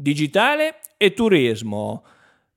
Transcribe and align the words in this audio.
digitale 0.00 0.76
e 0.96 1.10
turismo. 1.10 2.02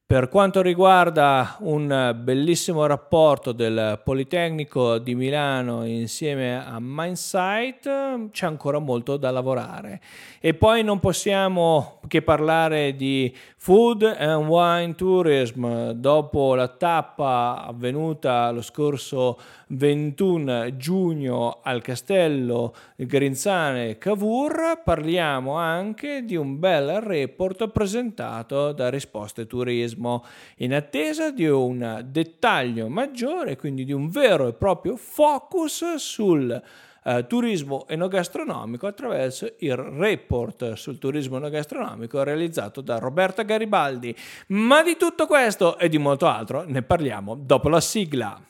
Per 0.05 0.29
quanto 0.29 0.61
riguarda 0.61 1.55
un 1.61 2.15
bellissimo 2.21 2.85
rapporto 2.85 3.51
del 3.51 3.99
Politecnico 4.03 4.99
di 4.99 5.15
Milano 5.15 5.85
insieme 5.85 6.63
a 6.63 6.77
Mindsight, 6.79 8.29
c'è 8.29 8.45
ancora 8.45 8.77
molto 8.77 9.17
da 9.17 9.31
lavorare. 9.31 10.01
E 10.39 10.53
poi 10.53 10.83
non 10.83 10.99
possiamo 10.99 11.99
che 12.07 12.21
parlare 12.21 12.95
di 12.95 13.35
Food 13.57 14.03
and 14.03 14.45
Wine 14.45 14.93
Tourism. 14.93 15.91
Dopo 15.91 16.53
la 16.53 16.67
tappa 16.67 17.63
avvenuta 17.65 18.51
lo 18.51 18.61
scorso 18.61 19.39
21 19.69 20.75
giugno 20.77 21.61
al 21.63 21.81
castello 21.81 22.75
Grinzane 22.97 23.97
Cavour, 23.97 24.81
parliamo 24.83 25.55
anche 25.55 26.23
di 26.23 26.35
un 26.35 26.59
bel 26.59 26.99
report 27.01 27.69
presentato 27.69 28.73
da 28.73 28.89
Risposte 28.89 29.47
Turismo, 29.47 29.92
in 30.57 30.73
attesa 30.73 31.31
di 31.31 31.47
un 31.47 32.03
dettaglio 32.05 32.87
maggiore, 32.89 33.55
quindi 33.55 33.85
di 33.85 33.93
un 33.93 34.09
vero 34.09 34.47
e 34.47 34.53
proprio 34.53 34.95
focus 34.95 35.95
sul 35.95 36.61
eh, 37.03 37.25
turismo 37.27 37.85
enogastronomico 37.87 38.87
attraverso 38.87 39.53
il 39.59 39.75
report 39.75 40.73
sul 40.73 40.99
turismo 40.99 41.37
enogastronomico 41.37 42.23
realizzato 42.23 42.81
da 42.81 42.97
Roberta 42.97 43.43
Garibaldi. 43.43 44.15
Ma 44.47 44.83
di 44.83 44.95
tutto 44.97 45.27
questo 45.27 45.77
e 45.77 45.89
di 45.89 45.97
molto 45.97 46.27
altro 46.27 46.63
ne 46.65 46.81
parliamo 46.81 47.35
dopo 47.35 47.69
la 47.69 47.81
sigla. 47.81 48.41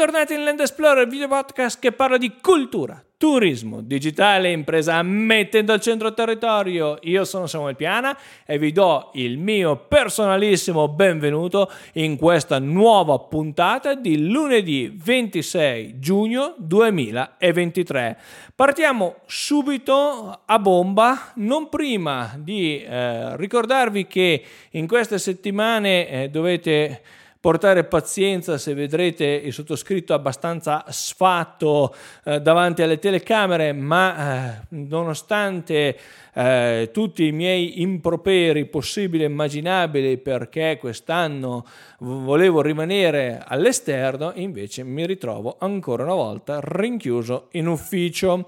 Bentornati 0.00 0.32
in 0.32 0.44
Land 0.44 0.60
Explorer, 0.60 1.06
video 1.06 1.28
podcast 1.28 1.78
che 1.78 1.92
parla 1.92 2.16
di 2.16 2.32
cultura, 2.40 3.04
turismo, 3.18 3.82
digitale, 3.82 4.50
impresa 4.50 5.02
mettendo 5.02 5.74
al 5.74 5.80
centro 5.82 6.14
territorio. 6.14 6.96
Io 7.02 7.26
sono 7.26 7.46
Samuel 7.46 7.76
Piana 7.76 8.16
e 8.46 8.56
vi 8.56 8.72
do 8.72 9.10
il 9.12 9.36
mio 9.36 9.76
personalissimo 9.76 10.88
benvenuto 10.88 11.70
in 11.92 12.16
questa 12.16 12.58
nuova 12.58 13.18
puntata 13.18 13.92
di 13.92 14.26
lunedì 14.26 14.90
26 14.90 15.98
giugno 15.98 16.54
2023. 16.56 18.18
Partiamo 18.54 19.16
subito 19.26 20.40
a 20.46 20.58
bomba, 20.58 21.32
non 21.34 21.68
prima 21.68 22.32
di 22.38 22.82
eh, 22.82 23.36
ricordarvi 23.36 24.06
che 24.06 24.44
in 24.70 24.86
queste 24.86 25.18
settimane 25.18 26.08
eh, 26.08 26.30
dovete 26.30 27.02
portare 27.40 27.84
pazienza 27.84 28.58
se 28.58 28.74
vedrete 28.74 29.24
il 29.24 29.52
sottoscritto 29.54 30.12
abbastanza 30.12 30.84
sfatto 30.88 31.94
eh, 32.24 32.38
davanti 32.40 32.82
alle 32.82 32.98
telecamere, 32.98 33.72
ma 33.72 34.58
eh, 34.58 34.66
nonostante 34.68 35.98
eh, 36.34 36.90
tutti 36.92 37.26
i 37.26 37.32
miei 37.32 37.80
improperi 37.80 38.66
possibili 38.66 39.24
e 39.24 39.28
immaginabili 39.28 40.18
perché 40.18 40.76
quest'anno 40.78 41.64
volevo 42.00 42.60
rimanere 42.60 43.42
all'esterno, 43.42 44.32
invece 44.34 44.84
mi 44.84 45.06
ritrovo 45.06 45.56
ancora 45.58 46.02
una 46.02 46.14
volta 46.14 46.60
rinchiuso 46.62 47.48
in 47.52 47.68
ufficio 47.68 48.46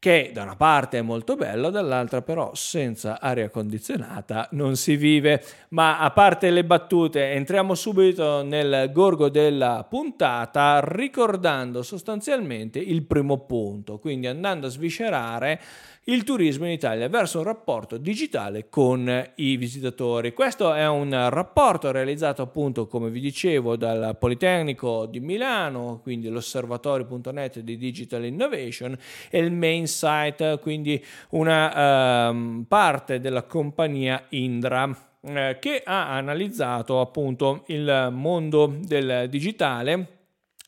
che 0.00 0.30
da 0.32 0.44
una 0.44 0.54
parte 0.54 0.98
è 0.98 1.02
molto 1.02 1.34
bello, 1.34 1.70
dall'altra 1.70 2.22
però 2.22 2.54
senza 2.54 3.20
aria 3.20 3.50
condizionata 3.50 4.48
non 4.52 4.76
si 4.76 4.96
vive. 4.96 5.42
Ma 5.70 5.98
a 5.98 6.10
parte 6.12 6.50
le 6.50 6.64
battute, 6.64 7.32
entriamo 7.32 7.74
subito 7.74 8.42
nel 8.42 8.90
gorgo 8.92 9.28
della 9.28 9.84
puntata 9.88 10.80
ricordando 10.84 11.82
sostanzialmente 11.82 12.78
il 12.78 13.02
primo 13.02 13.38
punto, 13.38 13.98
quindi 13.98 14.28
andando 14.28 14.68
a 14.68 14.70
sviscerare 14.70 15.60
il 16.08 16.24
turismo 16.24 16.64
in 16.64 16.72
Italia 16.72 17.08
verso 17.08 17.38
un 17.38 17.44
rapporto 17.44 17.98
digitale 17.98 18.68
con 18.70 19.30
i 19.36 19.56
visitatori. 19.56 20.32
Questo 20.32 20.72
è 20.72 20.88
un 20.88 21.10
rapporto 21.28 21.90
realizzato 21.90 22.40
appunto, 22.40 22.86
come 22.86 23.10
vi 23.10 23.20
dicevo, 23.20 23.76
dal 23.76 24.16
Politecnico 24.18 25.04
di 25.04 25.20
Milano, 25.20 26.00
quindi 26.02 26.28
l'osservatorio.net 26.28 27.60
di 27.60 27.76
Digital 27.76 28.24
Innovation 28.24 28.96
e 29.28 29.38
il 29.38 29.52
main 29.52 29.86
site, 29.86 30.58
quindi 30.62 31.02
una 31.30 32.28
um, 32.30 32.64
parte 32.66 33.20
della 33.20 33.42
compagnia 33.42 34.24
Indra 34.30 34.90
eh, 35.20 35.58
che 35.60 35.82
ha 35.84 36.12
analizzato 36.12 37.00
appunto 37.00 37.64
il 37.66 38.08
mondo 38.12 38.78
del 38.80 39.26
digitale 39.28 40.17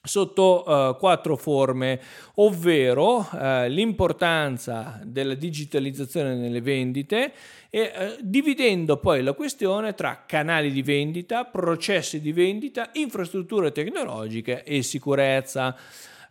sotto 0.03 0.65
uh, 0.67 0.97
quattro 0.97 1.37
forme, 1.37 2.01
ovvero 2.37 3.19
uh, 3.19 3.67
l'importanza 3.69 4.99
della 5.05 5.35
digitalizzazione 5.35 6.35
nelle 6.35 6.63
vendite 6.63 7.33
e 7.69 7.83
uh, 7.83 8.21
dividendo 8.21 8.97
poi 8.97 9.23
la 9.23 9.35
questione 9.35 9.95
tra 9.95 10.25
canali 10.27 10.71
di 10.71 10.83
vendita, 10.83 11.45
processi 11.45 12.21
di 12.21 12.33
vendita, 12.33 12.91
infrastrutture 12.95 13.73
tecnologiche 13.73 14.65
e 14.65 14.83
sicurezza. 14.83 15.77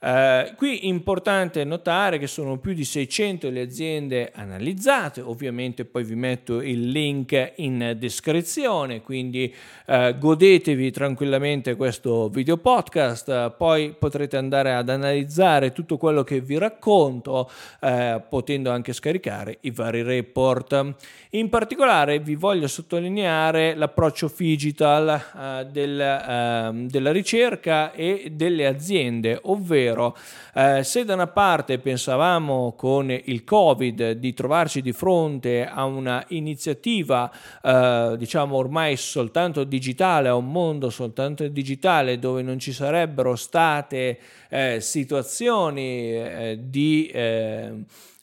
Eh, 0.02 0.54
qui 0.56 0.88
importante 0.88 1.66
notare 1.66 2.20
che 2.20 2.28
sono 2.28 2.58
più 2.58 2.74
di 2.74 2.86
600 2.86 3.50
le 3.50 3.62
aziende 3.62 4.32
analizzate, 4.34 5.20
ovviamente 5.20 5.84
poi 5.84 6.06
vi 6.06 6.16
metto 6.16 6.62
il 6.62 6.90
link 6.90 7.54
in 7.58 7.96
descrizione, 7.98 9.02
quindi 9.02 9.54
eh, 9.86 10.16
godetevi 10.18 10.92
tranquillamente 10.92 11.76
questo 11.76 12.30
video 12.30 12.56
podcast, 12.56 13.52
poi 13.58 13.94
potrete 13.98 14.38
andare 14.38 14.74
ad 14.74 14.88
analizzare 14.88 15.74
tutto 15.74 15.98
quello 15.98 16.24
che 16.24 16.40
vi 16.40 16.58
racconto, 16.58 17.52
eh, 17.82 18.22
potendo 18.30 18.72
anche 18.72 18.94
scaricare 18.94 19.58
i 19.62 19.72
vari 19.72 20.02
report. 20.02 20.94
In 21.32 21.50
particolare 21.50 22.20
vi 22.20 22.36
voglio 22.36 22.68
sottolineare 22.68 23.76
l'approccio 23.76 24.32
digital 24.34 25.10
eh, 25.10 25.66
del, 25.70 26.00
ehm, 26.00 26.88
della 26.88 27.12
ricerca 27.12 27.92
e 27.92 28.32
delle 28.32 28.66
aziende, 28.66 29.38
ovvero 29.44 29.89
ovvero 29.90 30.16
eh, 30.54 30.84
se 30.84 31.06
da 31.06 31.14
una 31.14 31.28
parte 31.28 31.80
pensavamo 31.80 32.74
con 32.78 33.10
il 33.12 33.44
Covid 33.44 34.12
di 34.12 34.34
trovarci 34.34 34.82
di 34.82 34.94
fronte 34.94 35.66
a 35.66 35.86
una 35.86 36.24
iniziativa 36.30 37.32
eh, 37.62 38.16
diciamo 38.18 38.56
ormai 38.56 38.96
soltanto 38.96 39.64
digitale, 39.64 40.30
a 40.30 40.36
un 40.36 40.52
mondo 40.52 40.90
soltanto 40.90 41.48
digitale 41.48 42.20
dove 42.20 42.42
non 42.42 42.60
ci 42.60 42.72
sarebbero 42.72 43.36
state 43.36 44.20
eh, 44.50 44.80
situazioni 44.82 46.14
eh, 46.14 46.60
di 46.62 47.12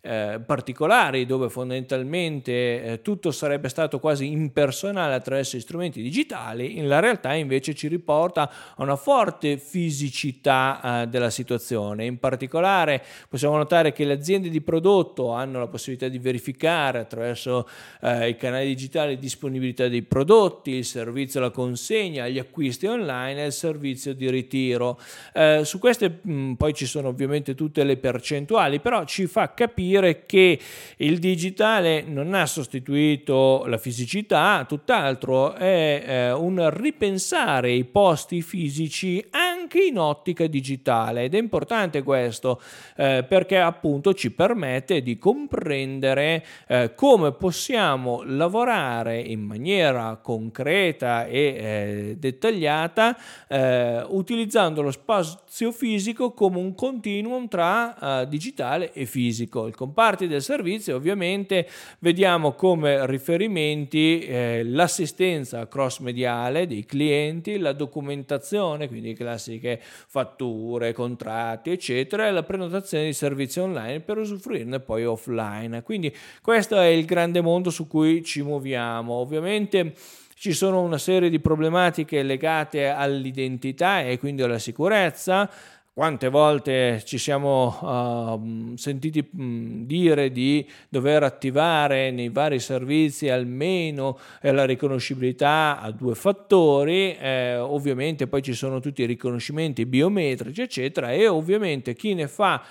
eh, 0.07 0.41
particolari 0.41 1.27
dove 1.27 1.49
fondamentalmente 1.49 2.83
eh, 2.83 3.03
tutto 3.03 3.33
sarebbe 3.33 3.69
stato 3.69 3.99
quasi 3.99 4.31
impersonale 4.31 5.15
attraverso 5.15 5.57
gli 5.57 5.61
strumenti 5.61 6.01
digitali, 6.01 6.81
la 6.83 7.01
realtà 7.01 7.35
invece 7.35 7.75
ci 7.75 7.89
riporta 7.89 8.49
a 8.77 8.83
una 8.83 8.95
forte 8.95 9.59
fisicità 9.59 11.03
eh, 11.03 11.07
della 11.09 11.31
situazione. 11.31 12.05
In 12.05 12.19
particolare 12.19 13.03
possiamo 13.29 13.57
notare 13.57 13.93
che 13.93 14.05
le 14.05 14.13
aziende 14.13 14.49
di 14.49 14.61
prodotto 14.61 15.33
hanno 15.33 15.59
la 15.59 15.67
possibilità 15.67 16.07
di 16.09 16.19
verificare 16.19 17.01
attraverso 17.01 17.69
eh, 18.01 18.29
i 18.29 18.37
canali 18.37 18.67
digitali 18.67 19.19
disponibilità 19.19 19.89
dei 19.89 20.03
prodotti, 20.03 20.71
il 20.73 20.85
servizio 20.85 21.41
alla 21.41 21.51
consegna, 21.51 22.29
gli 22.29 22.39
acquisti 22.39 22.87
online 22.87 23.43
e 23.43 23.47
il 23.47 23.53
servizio 23.53 24.15
di 24.15 24.31
ritiro. 24.31 25.01
Eh, 25.33 25.63
su 25.65 25.81
queste 25.81 26.21
mh, 26.23 26.53
poi 26.53 26.75
ci 26.75 26.87
sono 26.87 27.09
ovviamente 27.09 27.55
tutte 27.57 27.83
le 27.83 27.97
percentuali, 27.97 28.79
però 28.79 29.05
ci 29.05 29.27
fa 29.27 29.53
capire 29.53 29.95
dire 30.01 30.25
che 30.27 30.59
il 30.99 31.19
digitale 31.19 32.03
non 32.07 32.35
ha 32.35 32.47
sostituito 32.47 33.65
la 33.67 33.79
fisicità, 33.79 34.65
tutt'altro 34.69 35.55
è 35.55 36.05
eh, 36.07 36.33
un 36.33 36.69
ripensare 36.71 37.73
i 37.73 37.85
posti 37.85 38.43
fisici 38.43 39.25
anche 39.31 39.56
in 39.75 39.99
ottica 39.99 40.47
digitale 40.47 41.25
ed 41.25 41.35
è 41.35 41.39
importante 41.39 42.03
questo 42.03 42.61
eh, 42.97 43.25
perché 43.29 43.59
appunto 43.59 44.15
ci 44.15 44.31
permette 44.33 45.03
di 45.03 45.19
comprendere 45.19 46.45
eh, 46.67 46.95
come 46.95 47.33
possiamo 47.33 48.23
lavorare 48.25 49.21
in 49.21 49.41
maniera 49.41 50.19
concreta 50.23 51.27
e 51.27 51.39
eh, 51.39 52.17
dettagliata 52.19 53.17
eh, 53.49 54.05
utilizzando 54.09 54.83
lo 54.83 54.91
spazio 54.91 55.73
fisico 55.73 56.33
come 56.33 56.59
un 56.59 56.75
continuum 56.75 57.49
tra 57.49 58.23
eh, 58.23 58.29
digitale 58.29 58.93
e 58.93 59.07
fisico. 59.07 59.67
Il 59.67 59.75
comparti 59.75 60.27
del 60.27 60.43
servizio 60.43 60.97
ovviamente 60.97 61.69
vediamo 62.01 62.53
come 62.53 63.07
riferimenti 63.07 64.21
eh, 64.21 64.63
l'assistenza 64.65 65.69
cross 65.69 66.01
mediale 66.01 66.67
dei 66.67 66.85
clienti, 66.85 67.59
la 67.59 67.73
documentazione, 67.73 68.89
quindi 68.89 69.11
i 69.11 69.15
classici 69.15 69.56
classiche, 69.57 69.81
fatture, 69.81 70.93
contratti, 70.93 71.71
eccetera, 71.71 72.27
e 72.27 72.31
la 72.31 72.43
prenotazione 72.43 73.07
di 73.07 73.13
servizi 73.13 73.61
online 73.61 74.01
per 74.01 74.19
usufruirne 74.19 74.81
poi 74.81 75.05
offline. 75.05 75.83
Quindi 75.83 76.15
questo 76.43 76.79
è 76.79 76.87
il 76.87 77.05
grande 77.05 77.41
mondo 77.41 77.71
su 77.71 77.87
cui 77.87 78.23
ci 78.23 78.43
muoviamo. 78.43 79.13
Ovviamente 79.15 79.95
ci 80.35 80.53
sono 80.53 80.83
una 80.83 80.99
serie 80.99 81.31
di 81.31 81.41
problematiche 81.41 82.23
legate 82.23 82.89
all'identità 82.89 84.03
e 84.03 84.19
quindi 84.19 84.43
alla 84.43 84.59
sicurezza. 84.59 85.51
Quante 85.99 86.29
volte 86.29 87.03
ci 87.07 87.17
siamo 87.17 87.69
uh, 87.81 88.77
sentiti 88.77 89.27
dire 89.33 90.31
di 90.31 90.69
dover 90.91 91.23
attivare 91.23 92.11
nei 92.11 92.29
vari 92.29 92.61
servizi 92.61 93.31
almeno 93.31 94.19
eh, 94.43 94.53
la 94.53 94.67
riconoscibilità 94.67 95.81
a 95.81 95.91
due 95.93 96.15
fattori, 96.15 97.17
eh, 97.17 97.57
ovviamente 97.57 98.27
poi 98.27 98.43
ci 98.43 98.53
sono 98.53 98.79
tutti 98.81 99.01
i 99.01 99.07
riconoscimenti 99.07 99.87
biometrici, 99.87 100.61
eccetera, 100.61 101.13
e 101.13 101.29
ovviamente 101.29 101.95
chi 101.95 102.13
ne 102.13 102.29
fa 102.29 102.63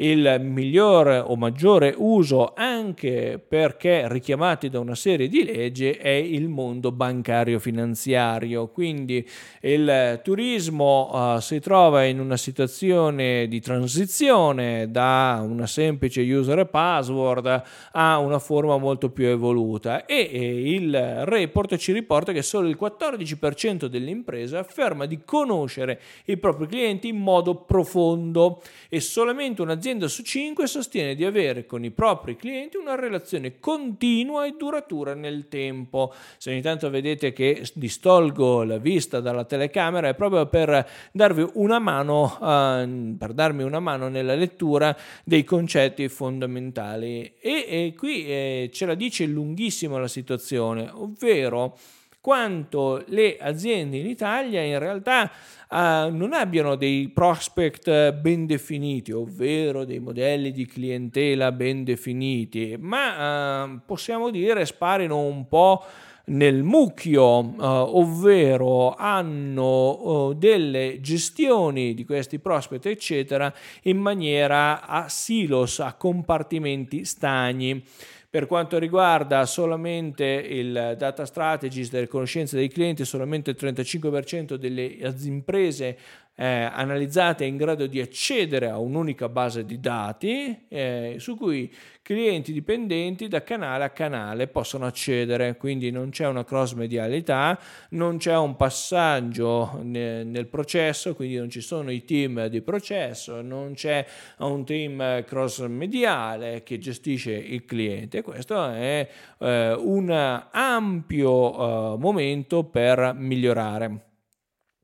il 0.00 0.38
migliore 0.40 1.18
o 1.18 1.36
maggiore 1.36 1.94
uso 1.96 2.52
anche 2.54 3.42
perché 3.46 4.06
richiamati 4.08 4.68
da 4.68 4.78
una 4.80 4.94
serie 4.94 5.28
di 5.28 5.44
leggi 5.44 5.90
è 5.90 6.08
il 6.08 6.48
mondo 6.48 6.90
bancario 6.90 7.58
finanziario. 7.58 8.68
Quindi 8.68 9.26
il 9.60 10.20
turismo 10.22 11.34
uh, 11.34 11.40
si 11.40 11.60
trova 11.60 12.04
in 12.04 12.18
una 12.18 12.38
situazione 12.38 13.46
di 13.48 13.60
transizione 13.60 14.90
da 14.90 15.44
una 15.46 15.66
semplice 15.66 16.22
user 16.22 16.66
password 16.66 17.62
a 17.92 18.18
una 18.18 18.38
forma 18.38 18.78
molto 18.78 19.10
più 19.10 19.26
evoluta. 19.26 20.06
E, 20.06 20.30
e 20.32 20.72
il 20.72 21.24
report 21.24 21.76
ci 21.76 21.92
riporta 21.92 22.32
che 22.32 22.42
solo 22.42 22.68
il 22.68 22.78
14% 22.80 23.84
delle 23.84 24.10
imprese 24.10 24.56
afferma 24.56 25.04
di 25.04 25.20
conoscere 25.24 26.00
i 26.26 26.38
propri 26.38 26.66
clienti 26.66 27.08
in 27.08 27.18
modo 27.18 27.54
profondo 27.54 28.62
e 28.88 29.00
solamente 29.00 29.60
un'azienda 29.60 29.88
un'azienda 29.90 30.08
su 30.08 30.22
5 30.22 30.66
sostiene 30.66 31.14
di 31.14 31.24
avere 31.24 31.66
con 31.66 31.84
i 31.84 31.90
propri 31.90 32.36
clienti 32.36 32.76
una 32.76 32.94
relazione 32.94 33.58
continua 33.58 34.46
e 34.46 34.54
duratura 34.56 35.14
nel 35.14 35.48
tempo. 35.48 36.12
Se 36.38 36.50
ogni 36.50 36.60
tanto 36.60 36.90
vedete 36.90 37.32
che 37.32 37.66
distolgo 37.74 38.62
la 38.62 38.78
vista 38.78 39.20
dalla 39.20 39.44
telecamera 39.44 40.08
è 40.08 40.14
proprio 40.14 40.46
per 40.46 40.88
darvi 41.12 41.48
una 41.54 41.78
mano, 41.78 42.24
uh, 42.24 43.16
per 43.16 43.32
darmi 43.32 43.62
una 43.62 43.80
mano 43.80 44.08
nella 44.08 44.34
lettura 44.34 44.96
dei 45.24 45.44
concetti 45.44 46.08
fondamentali. 46.08 47.34
E, 47.40 47.64
e 47.68 47.94
qui 47.96 48.26
eh, 48.26 48.70
ce 48.72 48.86
la 48.86 48.94
dice 48.94 49.26
lunghissima 49.26 49.98
la 49.98 50.08
situazione, 50.08 50.88
ovvero 50.92 51.76
quanto 52.20 53.02
le 53.06 53.36
aziende 53.38 53.96
in 53.96 54.06
Italia 54.06 54.60
in 54.60 54.78
realtà 54.78 55.30
uh, 55.70 55.76
non 56.14 56.32
abbiano 56.32 56.76
dei 56.76 57.08
prospect 57.08 58.12
ben 58.12 58.46
definiti, 58.46 59.10
ovvero 59.12 59.84
dei 59.84 60.00
modelli 60.00 60.52
di 60.52 60.66
clientela 60.66 61.50
ben 61.52 61.82
definiti, 61.84 62.76
ma 62.78 63.64
uh, 63.64 63.80
possiamo 63.86 64.30
dire 64.30 64.66
sparino 64.66 65.18
un 65.18 65.48
po' 65.48 65.82
nel 66.30 66.62
mucchio, 66.62 67.38
uh, 67.38 67.56
ovvero 67.58 68.94
hanno 68.94 70.28
uh, 70.28 70.34
delle 70.34 71.00
gestioni 71.00 71.94
di 71.94 72.04
questi 72.04 72.38
prospect, 72.38 72.86
eccetera, 72.86 73.52
in 73.82 73.98
maniera 73.98 74.86
a 74.86 75.08
silos, 75.08 75.80
a 75.80 75.94
compartimenti 75.94 77.04
stagni. 77.04 77.82
Per 78.30 78.46
quanto 78.46 78.78
riguarda 78.78 79.44
solamente 79.44 80.24
il 80.24 80.94
data 80.96 81.26
strategist 81.26 81.90
delle 81.90 82.06
conoscenze 82.06 82.56
dei 82.56 82.68
clienti, 82.68 83.04
solamente 83.04 83.50
il 83.50 83.56
35% 83.58 84.54
delle 84.54 84.84
imprese 85.24 85.98
eh, 86.40 86.70
analizzate 86.72 87.44
è 87.44 87.46
in 87.46 87.58
grado 87.58 87.86
di 87.86 88.00
accedere 88.00 88.70
a 88.70 88.78
un'unica 88.78 89.28
base 89.28 89.66
di 89.66 89.78
dati 89.78 90.64
eh, 90.68 91.16
su 91.18 91.36
cui 91.36 91.70
clienti 92.00 92.54
dipendenti 92.54 93.28
da 93.28 93.42
canale 93.42 93.84
a 93.84 93.90
canale 93.90 94.48
possono 94.48 94.86
accedere, 94.86 95.58
quindi 95.58 95.90
non 95.90 96.08
c'è 96.08 96.26
una 96.26 96.42
cross 96.42 96.72
medialità, 96.72 97.60
non 97.90 98.16
c'è 98.16 98.34
un 98.38 98.56
passaggio 98.56 99.80
ne, 99.82 100.24
nel 100.24 100.46
processo, 100.46 101.14
quindi 101.14 101.36
non 101.36 101.50
ci 101.50 101.60
sono 101.60 101.90
i 101.90 102.06
team 102.06 102.46
di 102.46 102.62
processo, 102.62 103.42
non 103.42 103.74
c'è 103.74 104.06
un 104.38 104.64
team 104.64 105.22
cross 105.24 105.66
mediale 105.66 106.62
che 106.62 106.78
gestisce 106.78 107.32
il 107.32 107.66
cliente. 107.66 108.22
Questo 108.22 108.66
è 108.66 109.06
eh, 109.38 109.74
un 109.74 110.10
ampio 110.50 111.94
eh, 111.94 111.98
momento 111.98 112.64
per 112.64 113.12
migliorare. 113.14 114.08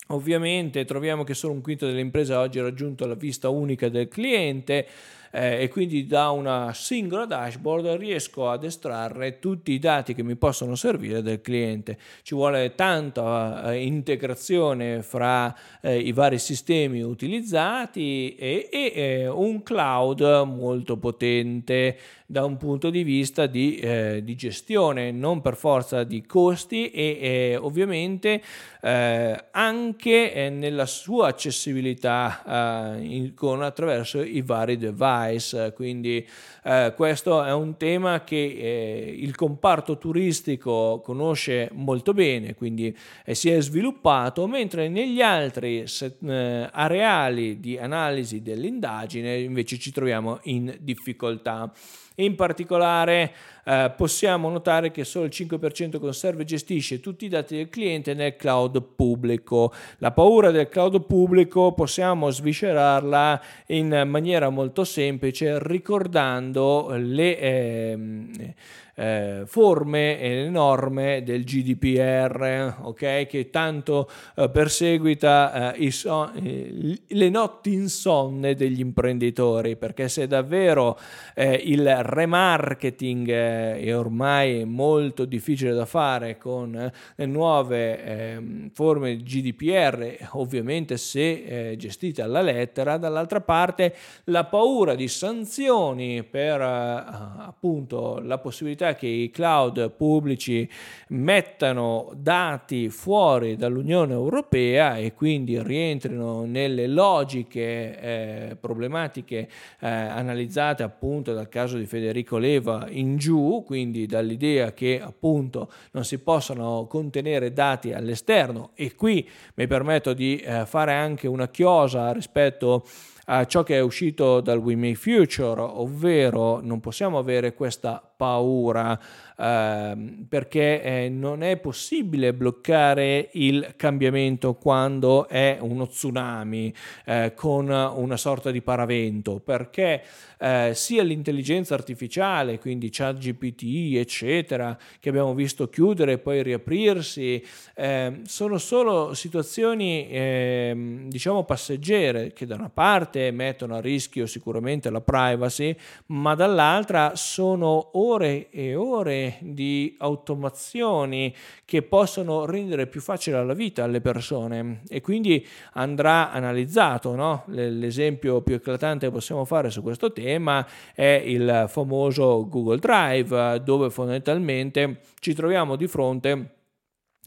Ovviamente 0.09 0.85
troviamo 0.85 1.25
che 1.25 1.35
solo 1.35 1.53
un 1.55 1.63
quinto 1.63 1.87
delle 1.87 2.01
imprese 2.01 2.35
oggi 2.35 2.61
ha 2.61 2.63
raggiunto 2.63 3.07
la 3.07 3.15
vista 3.15 3.49
unica 3.49 3.89
del 3.89 4.07
cliente 4.07 4.87
eh, 5.37 5.65
e 5.65 5.69
quindi 5.69 6.07
da 6.07 6.31
una 6.31 6.73
singola 6.73 7.27
dashboard 7.27 7.87
riesco 7.99 8.49
ad 8.49 8.65
estrarre 8.65 9.39
tutti 9.39 9.73
i 9.73 9.79
dati 9.79 10.15
che 10.15 10.23
mi 10.23 10.35
possono 10.35 10.75
servire 10.77 11.21
del 11.21 11.43
cliente. 11.43 11.99
Ci 12.23 12.35
vuole 12.35 12.75
tanta 12.75 13.71
eh, 13.71 13.85
integrazione 13.85 15.03
fra 15.03 15.55
eh, 15.83 15.99
i 15.99 16.13
vari 16.13 16.39
sistemi 16.39 17.03
utilizzati 17.03 18.35
e, 18.35 18.71
e 18.73 18.93
eh, 18.95 19.29
un 19.29 19.63
cloud 19.63 20.23
molto 20.47 20.97
potente 20.97 21.99
da 22.29 22.45
un 22.45 22.57
punto 22.57 22.91
di 22.91 23.05
vista 23.05 23.47
di, 23.47 23.77
eh, 23.77 24.21
di 24.25 24.35
gestione, 24.35 25.13
non 25.13 25.41
per 25.43 25.55
forza 25.55 26.03
di 26.03 26.27
costi 26.27 26.91
e 26.91 27.57
ovviamente 27.61 28.43
eh, 28.83 29.45
anche 29.53 30.51
nella 30.51 30.87
sua 30.87 31.29
accessibilità 31.29 32.97
in, 32.99 33.33
con, 33.35 33.63
attraverso 33.63 34.23
i 34.23 34.43
vari 34.43 34.77
device. 34.77 35.26
Quindi 35.75 36.27
eh, 36.65 36.93
questo 36.97 37.43
è 37.43 37.53
un 37.53 37.77
tema 37.77 38.25
che 38.25 38.37
il 38.37 39.35
comparto 39.35 39.99
turistico 39.99 41.01
conosce 41.03 41.69
molto 41.73 42.13
bene, 42.13 42.55
quindi 42.55 42.97
si 43.31 43.51
è 43.51 43.61
sviluppato, 43.61 44.47
mentre 44.47 44.89
negli 44.89 45.21
altri 45.21 45.87
set, 45.87 46.23
areali 46.23 47.61
di 47.61 47.79
analisi 47.79 48.43
dell'indagine 48.43 49.39
invece 49.39 49.79
ci 49.79 49.93
troviamo 49.93 50.41
in 50.45 50.77
difficoltà. 50.81 51.73
In 52.19 52.35
particolare 52.35 53.35
eh, 53.69 53.93
possiamo 53.97 54.49
notare 54.49 54.93
che 54.93 55.03
solo 55.03 55.25
il 55.25 55.33
5% 55.35 55.99
conserva 55.99 56.43
e 56.43 56.45
gestisce 56.45 57.01
tutti 57.01 57.25
i 57.25 57.29
dati 57.29 57.57
del 57.57 57.69
cliente 57.69 58.15
nel 58.15 58.37
cloud 58.37 58.81
pubblico. 58.95 59.73
La 59.99 60.13
paura 60.13 60.53
del 60.53 60.69
cloud 60.69 61.05
pubblico 61.05 61.73
possiamo 61.73 62.31
sviscerarla 62.31 63.43
in 63.67 64.05
maniera 64.07 64.51
molto 64.51 64.85
semplice 64.85 65.59
ricordando 65.61 66.93
le... 66.95 67.39
Eh, 67.39 68.55
eh, 68.97 69.43
forme 69.45 70.19
e 70.19 70.35
le 70.43 70.49
norme 70.49 71.23
del 71.23 71.45
GDPR, 71.45 72.77
ok? 72.81 73.27
Che 73.27 73.51
tanto 73.51 74.09
eh, 74.35 74.49
perseguita 74.49 75.75
eh, 75.75 75.91
so- 75.91 76.33
eh, 76.33 76.99
le 77.07 77.29
notti 77.29 77.73
insonne 77.75 78.55
degli 78.55 78.81
imprenditori, 78.81 79.77
perché 79.77 80.09
se 80.09 80.27
davvero 80.27 80.99
eh, 81.35 81.61
il 81.65 81.95
remarketing 82.03 83.29
eh, 83.57 83.81
è 83.81 83.97
ormai 83.97 84.65
molto 84.65 85.25
difficile 85.25 85.73
da 85.73 85.87
fare 85.87 86.39
con 86.39 86.93
le 87.15 87.27
nuove 87.27 88.05
ehm, 88.05 88.71
forme 88.71 89.17
di 89.17 89.23
GDPR, 89.23 90.29
ovviamente 90.33 90.97
se 90.97 91.75
gestite 91.77 92.23
alla 92.23 92.41
lettera, 92.41 92.97
dall'altra 92.97 93.41
parte 93.41 93.95
la 94.25 94.45
paura 94.45 94.95
di 94.95 95.09
sanzioni 95.09 96.23
per 96.23 96.61
appunto 96.61 98.21
la 98.23 98.39
possibilità 98.39 98.95
che 98.95 99.07
i 99.07 99.31
cloud 99.31 99.91
pubblici 99.91 100.69
mettano 101.09 102.13
dati 102.17 102.89
fuori 102.89 103.57
dall'Unione 103.57 104.13
Europea 104.13 104.97
e 104.97 105.15
quindi 105.15 105.63
rientrino 105.63 106.45
nelle 106.45 106.87
logiche 106.87 108.01
eh, 108.01 108.57
problematiche 108.59 109.49
eh, 109.81 109.89
analizzate 109.89 110.83
appunto 110.83 111.33
dal 111.33 111.49
caso 111.49 111.79
di 111.79 111.87
Federico 111.87 112.39
Leva 112.39 112.87
in 112.89 113.17
giù, 113.17 113.46
quindi 113.65 114.07
dall'idea 114.07 114.73
che 114.73 115.01
appunto 115.01 115.71
non 115.93 116.05
si 116.05 116.19
possano 116.19 116.87
contenere 116.89 117.53
dati 117.53 117.93
all'esterno. 117.93 118.71
E 118.75 118.95
qui 118.95 119.29
mi 119.55 119.67
permetto 119.67 120.13
di 120.13 120.37
eh, 120.37 120.67
fare 120.67 120.93
anche 120.93 121.27
una 121.27 121.49
chiosa 121.49 122.13
rispetto 122.13 122.85
a 123.29 123.45
ciò 123.45 123.63
che 123.63 123.77
è 123.77 123.81
uscito 123.81 124.41
dal 124.41 124.59
We 124.59 124.77
Make 124.77 124.95
Future, 124.95 125.61
ovvero 125.61 126.61
non 126.61 126.81
possiamo 126.81 127.19
avere 127.19 127.55
questa 127.55 128.01
paura 128.17 128.99
eh, 129.39 130.25
perché 130.29 130.83
eh, 130.83 131.09
non 131.11 131.43
è 131.43 131.59
possibile 131.59 132.33
bloccare 132.33 133.29
il 133.33 133.75
cambiamento 133.77 134.55
quando 134.55 135.29
è 135.29 135.59
uno 135.61 135.87
tsunami 135.87 136.73
eh, 137.05 137.33
con 137.35 137.69
una 137.69 138.17
sorta 138.17 138.51
di 138.51 138.63
paravento 138.63 139.41
perché 139.41 140.03
eh, 140.39 140.73
sia 140.75 141.03
l'intelligenza 141.03 141.75
artificiale 141.75 142.59
quindi 142.59 142.89
chat 142.91 143.19
GPT 143.19 143.97
eccetera 143.97 144.77
che 144.99 145.09
abbiamo 145.09 145.35
visto 145.35 145.69
chiudere 145.69 146.13
e 146.13 146.19
poi 146.19 146.43
riaprirsi 146.43 147.45
ehm, 147.75 148.23
sono 148.25 148.59
solo 148.59 149.15
situazioni 149.15 150.09
ehm, 150.09 151.09
diciamo 151.09 151.45
passeggere 151.45 152.33
che 152.33 152.47
da 152.47 152.55
una 152.55 152.71
parte 152.71 153.31
mettono 153.31 153.77
a 153.77 153.81
rischio 153.81 154.27
sicuramente 154.27 154.91
la 154.91 155.01
privacy 155.01 155.77
ma 156.07 156.35
dall'altra 156.35 157.13
sono 157.17 157.91
ore 158.07 158.49
e 158.51 158.75
ore 158.75 159.39
di 159.41 159.95
automazioni 159.99 161.35
che 161.65 161.83
possono 161.83 162.45
rendere 162.47 162.87
più 162.87 163.01
facile 163.01 163.45
la 163.45 163.55
vita 163.55 163.85
alle 163.85 164.01
persone 164.01 164.83
e 164.89 165.01
quindi 165.01 165.45
andrà 165.73 166.31
analizzato. 166.31 167.15
No? 167.15 167.45
L'esempio 167.47 168.41
più 168.43 168.55
eclatante 168.55 169.07
che 169.07 169.13
possiamo 169.13 169.45
fare 169.45 169.71
su 169.71 169.83
questo 169.83 170.13
tema 170.13 170.67
è 170.95 171.23
il 171.25 171.67
famoso 171.69 172.49
Google 172.49 172.79
Drive 172.79 173.63
dove 173.63 173.91
fondamentalmente 173.91 175.01
ci 175.21 175.35
troviamo 175.35 175.77
di 175.77 175.87
fronte 175.87 176.56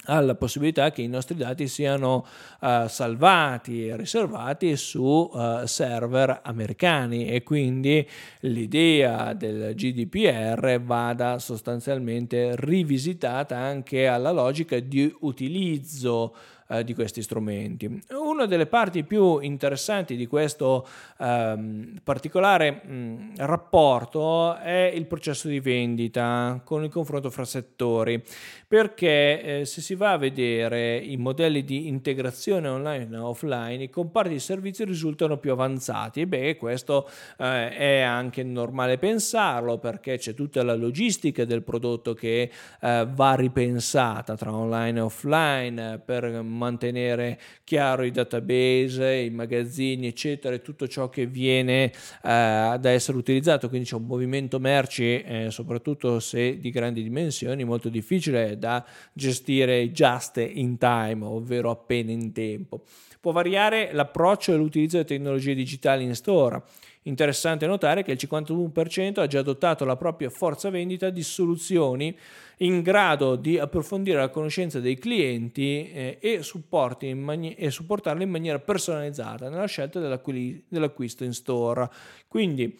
alla 0.09 0.35
possibilità 0.35 0.91
che 0.91 1.01
i 1.01 1.07
nostri 1.07 1.35
dati 1.35 1.67
siano 1.67 2.25
uh, 2.61 2.87
salvati 2.87 3.87
e 3.87 3.95
riservati 3.95 4.75
su 4.75 5.01
uh, 5.01 5.65
server 5.65 6.41
americani 6.43 7.27
e 7.27 7.43
quindi 7.43 8.05
l'idea 8.41 9.33
del 9.33 9.75
GDPR 9.75 10.81
vada 10.81 11.37
sostanzialmente 11.39 12.55
rivisitata 12.55 13.55
anche 13.57 14.07
alla 14.07 14.31
logica 14.31 14.79
di 14.79 15.13
utilizzo 15.21 16.35
eh, 16.69 16.83
di 16.83 16.93
questi 16.93 17.21
strumenti. 17.21 18.01
Una 18.11 18.45
delle 18.45 18.67
parti 18.67 19.03
più 19.03 19.39
interessanti 19.39 20.15
di 20.15 20.27
questo 20.27 20.88
ehm, 21.17 21.99
particolare 22.03 22.71
mh, 22.71 23.33
rapporto 23.38 24.55
è 24.55 24.91
il 24.93 25.05
processo 25.05 25.47
di 25.47 25.59
vendita 25.59 26.61
con 26.63 26.83
il 26.83 26.89
confronto 26.89 27.29
fra 27.29 27.45
settori, 27.45 28.23
perché 28.67 29.41
eh, 29.59 29.65
se 29.65 29.81
si 29.81 29.95
va 29.95 30.11
a 30.11 30.17
vedere 30.17 30.97
i 30.97 31.17
modelli 31.17 31.63
di 31.63 31.88
integrazione 31.88 32.67
online 32.67 33.15
e 33.15 33.19
offline, 33.19 33.83
i 33.83 33.89
comparti 33.89 34.29
di 34.29 34.39
servizio 34.39 34.85
risultano 34.85 35.38
più 35.38 35.51
avanzati 35.51 36.21
e 36.21 36.27
beh, 36.27 36.57
questo 36.57 37.09
eh, 37.38 37.69
è 37.75 37.99
anche 38.01 38.43
normale 38.43 38.97
pensarlo 38.97 39.77
perché 39.79 40.17
c'è 40.17 40.33
tutta 40.33 40.63
la 40.63 40.75
logistica 40.75 41.45
del 41.45 41.63
prodotto 41.63 42.13
che 42.13 42.51
eh, 42.81 43.07
va 43.09 43.35
ripensata 43.35 44.35
tra 44.35 44.53
online 44.53 44.99
e 44.99 45.01
offline 45.01 46.01
per 46.03 46.41
mantenere 46.59 47.39
chiaro 47.63 48.03
i 48.03 48.11
database, 48.11 49.15
i 49.15 49.29
magazzini, 49.29 50.07
eccetera, 50.07 50.53
e 50.53 50.61
tutto 50.61 50.87
ciò 50.87 51.09
che 51.09 51.25
viene 51.25 51.85
eh, 51.85 51.91
ad 52.21 52.85
essere 52.85 53.17
utilizzato. 53.17 53.69
Quindi 53.69 53.87
c'è 53.87 53.95
un 53.95 54.05
movimento 54.05 54.59
merci, 54.59 55.21
eh, 55.21 55.47
soprattutto 55.49 56.19
se 56.19 56.59
di 56.59 56.69
grandi 56.69 57.01
dimensioni, 57.01 57.63
molto 57.63 57.89
difficile 57.89 58.57
da 58.57 58.85
gestire 59.13 59.91
just 59.91 60.37
in 60.37 60.77
time, 60.77 61.25
ovvero 61.25 61.71
appena 61.71 62.11
in 62.11 62.31
tempo. 62.31 62.83
Può 63.19 63.31
variare 63.31 63.89
l'approccio 63.91 64.53
e 64.53 64.57
l'utilizzo 64.57 64.97
delle 64.97 65.07
tecnologie 65.07 65.53
digitali 65.53 66.03
in 66.03 66.15
store. 66.15 66.61
Interessante 67.03 67.65
notare 67.65 68.03
che 68.03 68.11
il 68.11 68.19
51% 68.21 69.19
ha 69.19 69.27
già 69.27 69.39
adottato 69.39 69.85
la 69.85 69.95
propria 69.95 70.29
forza 70.29 70.69
vendita 70.69 71.09
di 71.09 71.23
soluzioni 71.23 72.15
in 72.57 72.81
grado 72.81 73.37
di 73.37 73.57
approfondire 73.57 74.17
la 74.17 74.29
conoscenza 74.29 74.81
dei 74.81 74.97
clienti 74.97 75.89
eh, 75.91 76.17
e, 76.19 77.13
mani- 77.13 77.55
e, 77.55 77.71
supportarli 77.71 78.23
in 78.23 78.29
maniera 78.29 78.59
personalizzata 78.59 79.47
nella 79.47 79.65
scelta 79.65 79.99
dell'acquisto 79.99 81.23
in 81.23 81.33
store. 81.33 81.89
Quindi 82.27 82.77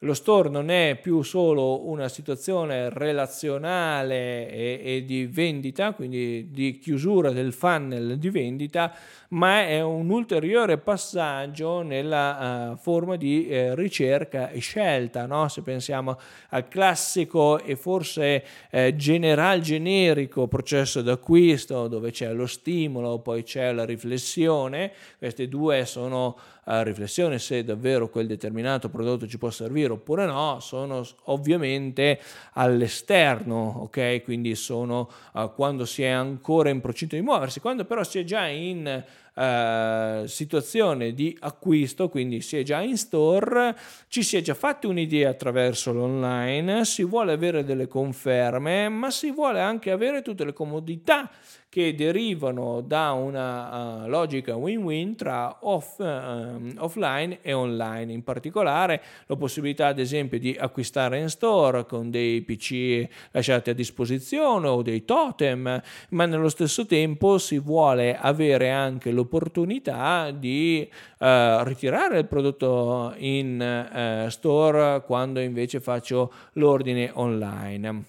lo 0.00 0.12
store 0.12 0.50
non 0.50 0.68
è 0.68 0.98
più 1.00 1.22
solo 1.22 1.88
una 1.88 2.08
situazione 2.08 2.90
relazionale 2.90 4.50
e, 4.50 4.80
e, 4.82 5.04
di 5.06 5.26
vendita, 5.26 5.92
quindi 5.92 6.50
di 6.50 6.78
chiusura 6.78 7.30
del 7.30 7.52
funnel 7.54 8.18
di 8.18 8.28
vendita, 8.28 8.94
ma 9.30 9.66
è 9.66 9.80
un 9.80 10.10
ulteriore 10.10 10.76
passaggio 10.76 11.80
nella 11.80 12.72
uh, 12.72 12.76
forma 12.76 13.16
di 13.16 13.48
uh, 13.50 13.74
ricerca 13.74 14.50
e 14.50 14.58
scelta. 14.58 15.24
No? 15.24 15.48
Se 15.48 15.62
pensiamo 15.62 16.18
al 16.50 16.68
classico 16.68 17.58
e 17.58 17.74
forse 17.74 18.44
uh, 18.70 18.94
general 18.94 19.60
generico 19.60 20.46
processo 20.46 21.00
d'acquisto 21.00 21.88
dove 21.88 22.10
c'è 22.10 22.32
lo 22.34 22.46
stimolo, 22.46 23.20
poi 23.20 23.42
c'è 23.44 23.72
la 23.72 23.84
riflessione, 23.86 24.92
queste 25.18 25.48
due 25.48 25.86
sono 25.86 26.36
riflessione 26.66 27.38
se 27.38 27.62
davvero 27.62 28.08
quel 28.08 28.26
determinato 28.26 28.88
prodotto 28.88 29.28
ci 29.28 29.38
può 29.38 29.50
servire 29.50 29.92
oppure 29.92 30.26
no, 30.26 30.58
sono 30.60 31.06
ovviamente 31.24 32.20
all'esterno, 32.54 33.82
ok? 33.82 34.22
Quindi 34.24 34.54
sono 34.56 35.08
uh, 35.32 35.52
quando 35.54 35.84
si 35.84 36.02
è 36.02 36.08
ancora 36.08 36.68
in 36.70 36.80
procinto 36.80 37.14
di 37.14 37.22
muoversi, 37.22 37.60
quando 37.60 37.84
però 37.84 38.02
si 38.02 38.18
è 38.18 38.24
già 38.24 38.46
in 38.46 39.04
Uh, 39.36 40.24
situazione 40.26 41.12
di 41.12 41.36
acquisto, 41.40 42.08
quindi 42.08 42.40
si 42.40 42.56
è 42.56 42.62
già 42.62 42.80
in 42.80 42.96
store, 42.96 43.76
ci 44.08 44.22
si 44.22 44.38
è 44.38 44.40
già 44.40 44.54
fatti 44.54 44.86
un'idea 44.86 45.28
attraverso 45.28 45.92
l'online, 45.92 46.86
si 46.86 47.04
vuole 47.04 47.32
avere 47.32 47.62
delle 47.62 47.86
conferme, 47.86 48.88
ma 48.88 49.10
si 49.10 49.30
vuole 49.30 49.60
anche 49.60 49.90
avere 49.90 50.22
tutte 50.22 50.42
le 50.42 50.54
comodità 50.54 51.30
che 51.76 51.94
derivano 51.94 52.80
da 52.80 53.10
una 53.10 54.04
uh, 54.04 54.08
logica 54.08 54.56
win-win 54.56 55.14
tra 55.14 55.58
off, 55.60 55.98
uh, 55.98 56.72
offline 56.78 57.40
e 57.42 57.52
online, 57.52 58.14
in 58.14 58.24
particolare 58.24 59.02
la 59.26 59.36
possibilità 59.36 59.88
ad 59.88 59.98
esempio 59.98 60.38
di 60.38 60.56
acquistare 60.58 61.18
in 61.18 61.28
store 61.28 61.84
con 61.84 62.10
dei 62.10 62.40
PC 62.40 63.06
lasciati 63.30 63.68
a 63.68 63.74
disposizione 63.74 64.68
o 64.68 64.80
dei 64.80 65.04
totem, 65.04 65.82
ma 66.08 66.24
nello 66.24 66.48
stesso 66.48 66.86
tempo 66.86 67.36
si 67.36 67.58
vuole 67.58 68.16
avere 68.16 68.70
anche 68.70 69.10
l'opportunità 69.10 70.30
di 70.30 70.88
uh, 70.90 71.26
ritirare 71.62 72.20
il 72.20 72.26
prodotto 72.26 73.12
in 73.18 74.24
store 74.30 75.02
quando 75.04 75.40
invece 75.40 75.80
faccio 75.80 76.32
l'ordine 76.52 77.10
online. 77.12 78.04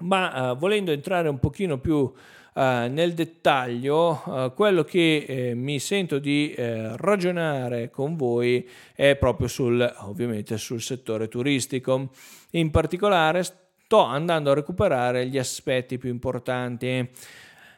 Ma 0.00 0.54
volendo 0.58 0.90
entrare 0.90 1.28
un 1.28 1.38
pochino 1.38 1.78
più 1.78 2.12
Uh, 2.54 2.88
nel 2.88 3.14
dettaglio, 3.14 4.22
uh, 4.26 4.54
quello 4.54 4.84
che 4.84 5.24
eh, 5.26 5.54
mi 5.56 5.80
sento 5.80 6.20
di 6.20 6.52
eh, 6.52 6.96
ragionare 6.98 7.90
con 7.90 8.14
voi 8.14 8.64
è 8.94 9.16
proprio 9.16 9.48
sul, 9.48 9.92
ovviamente, 10.02 10.56
sul 10.56 10.80
settore 10.80 11.26
turistico. 11.26 12.10
In 12.50 12.70
particolare 12.70 13.42
sto 13.42 14.02
andando 14.02 14.52
a 14.52 14.54
recuperare 14.54 15.26
gli 15.26 15.36
aspetti 15.36 15.98
più 15.98 16.10
importanti 16.10 17.10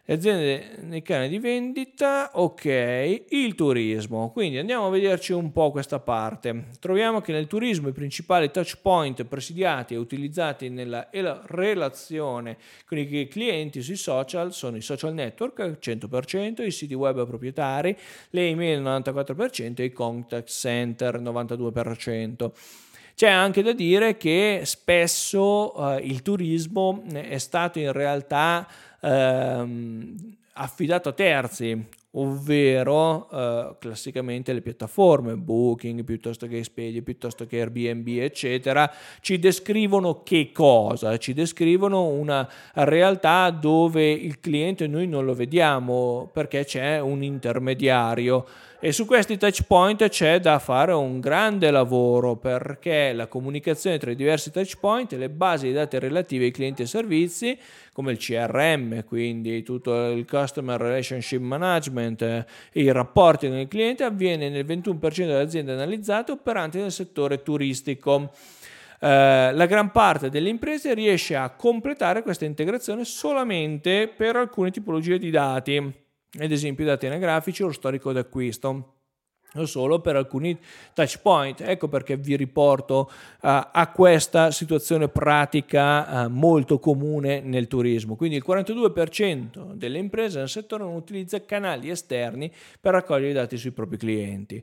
le 0.08 0.14
aziende 0.14 0.76
nei 0.82 1.02
canali 1.02 1.28
di 1.28 1.40
vendita, 1.40 2.30
ok, 2.32 3.25
il 3.28 3.56
turismo. 3.56 4.30
Quindi 4.30 4.56
andiamo 4.56 4.86
a 4.86 4.90
vederci 4.90 5.32
un 5.32 5.50
po' 5.50 5.72
questa 5.72 5.98
parte. 5.98 6.68
Troviamo 6.78 7.20
che 7.20 7.32
nel 7.32 7.48
turismo 7.48 7.88
i 7.88 7.92
principali 7.92 8.52
touch 8.52 8.78
point 8.80 9.25
presidiati 9.25 9.94
e 9.94 9.96
utilizzati 9.96 10.68
nella 10.68 11.08
relazione 11.46 12.56
con 12.86 12.98
i 12.98 13.26
clienti 13.26 13.82
sui 13.82 13.96
social 13.96 14.52
sono 14.52 14.76
i 14.76 14.80
social 14.80 15.12
network 15.12 15.78
100%, 15.80 16.64
i 16.64 16.70
siti 16.70 16.94
web 16.94 17.26
proprietari, 17.26 17.96
le 18.30 18.48
email 18.48 18.80
94% 18.82 19.80
e 19.80 19.84
i 19.84 19.92
contact 19.92 20.48
center 20.48 21.20
92%. 21.20 22.50
C'è 23.16 23.30
anche 23.30 23.62
da 23.62 23.73
dire 23.73 24.18
che 24.18 24.61
spesso 24.64 25.73
uh, 25.75 25.96
il 26.02 26.20
turismo 26.20 27.02
è 27.11 27.38
stato 27.38 27.78
in 27.78 27.90
realtà 27.90 28.68
ehm, 29.00 30.37
affidato 30.52 31.08
a 31.08 31.12
terzi, 31.12 31.82
ovvero 32.12 33.30
eh, 33.30 33.76
classicamente 33.78 34.52
le 34.52 34.61
piattaforme 34.61 35.35
Booking 35.37 36.04
piuttosto 36.04 36.46
che 36.46 36.58
Expedia, 36.58 37.00
piuttosto 37.00 37.46
che 37.46 37.61
Airbnb, 37.61 38.06
eccetera, 38.06 38.92
ci 39.20 39.38
descrivono 39.38 40.23
che 40.23 40.50
cosa? 40.52 41.16
Ci 41.16 41.32
descrivono 41.32 42.08
una 42.08 42.46
realtà 42.75 43.49
dove 43.49 44.11
il 44.11 44.40
cliente 44.40 44.87
noi 44.87 45.06
non 45.06 45.25
lo 45.25 45.32
vediamo 45.32 46.28
perché 46.35 46.66
c'è 46.66 47.00
un 47.00 47.23
intermediario 47.23 48.46
e 48.78 48.92
su 48.92 49.06
questi 49.06 49.38
touch 49.38 49.62
point 49.62 50.06
c'è 50.09 50.38
da 50.38 50.59
fare 50.59 50.92
un 50.92 51.18
grande 51.18 51.71
lavoro 51.71 52.37
perché 52.37 53.12
la 53.14 53.26
comunicazione 53.26 53.97
tra 53.97 54.11
i 54.11 54.16
diversi 54.16 54.50
touch 54.50 54.78
point 54.78 55.12
le 55.12 55.30
basi 55.30 55.64
dei 55.64 55.73
dati 55.73 55.99
relativi 55.99 56.45
ai 56.45 56.50
clienti 56.50 56.83
e 56.83 56.87
servizi 56.87 57.59
come 57.92 58.12
il 58.12 58.18
CRM, 58.18 59.04
quindi 59.04 59.62
tutto 59.62 60.11
il 60.11 60.26
Customer 60.28 60.78
Relationship 60.78 61.40
Management 61.40 62.21
e 62.21 62.45
i 62.73 62.92
rapporti 62.92 63.49
con 63.49 63.56
il 63.56 63.68
cliente 63.68 64.04
avviene 64.04 64.50
nel 64.50 64.66
21% 64.66 65.16
delle 65.16 65.40
aziende 65.40 65.73
analizzate 65.73 66.33
operanti 66.33 66.78
nel 66.78 66.92
settore 66.92 67.42
turistico. 67.42 68.30
eh, 69.00 69.52
la 69.52 69.66
gran 69.66 69.90
parte 69.90 70.28
delle 70.28 70.50
imprese 70.50 70.92
riesce 70.92 71.35
a 71.35 71.49
completare 71.49 72.23
questa 72.23 72.45
integrazione 72.45 73.04
solamente 73.06 74.12
per 74.14 74.37
alcune 74.37 74.71
tipologie 74.71 75.18
di 75.18 75.30
dati, 75.30 76.04
ad 76.38 76.50
esempio 76.50 76.84
dati 76.84 77.06
anagrafici 77.06 77.62
o 77.62 77.72
storico 77.72 78.12
d'acquisto 78.12 78.92
solo 79.64 80.00
per 80.00 80.16
alcuni 80.16 80.58
touch 80.92 81.20
point. 81.22 81.60
Ecco 81.62 81.88
perché 81.88 82.16
vi 82.16 82.36
riporto 82.36 83.10
uh, 83.10 83.14
a 83.40 83.90
questa 83.94 84.50
situazione 84.50 85.08
pratica 85.08 86.26
uh, 86.26 86.28
molto 86.28 86.78
comune 86.78 87.40
nel 87.40 87.66
turismo. 87.66 88.16
Quindi 88.16 88.36
il 88.36 88.44
42% 88.46 89.72
delle 89.72 89.98
imprese 89.98 90.38
nel 90.38 90.48
settore 90.48 90.84
non 90.84 90.94
utilizza 90.94 91.42
canali 91.42 91.88
esterni 91.88 92.52
per 92.80 92.92
raccogliere 92.92 93.30
i 93.30 93.34
dati 93.34 93.56
sui 93.56 93.70
propri 93.70 93.96
clienti. 93.96 94.62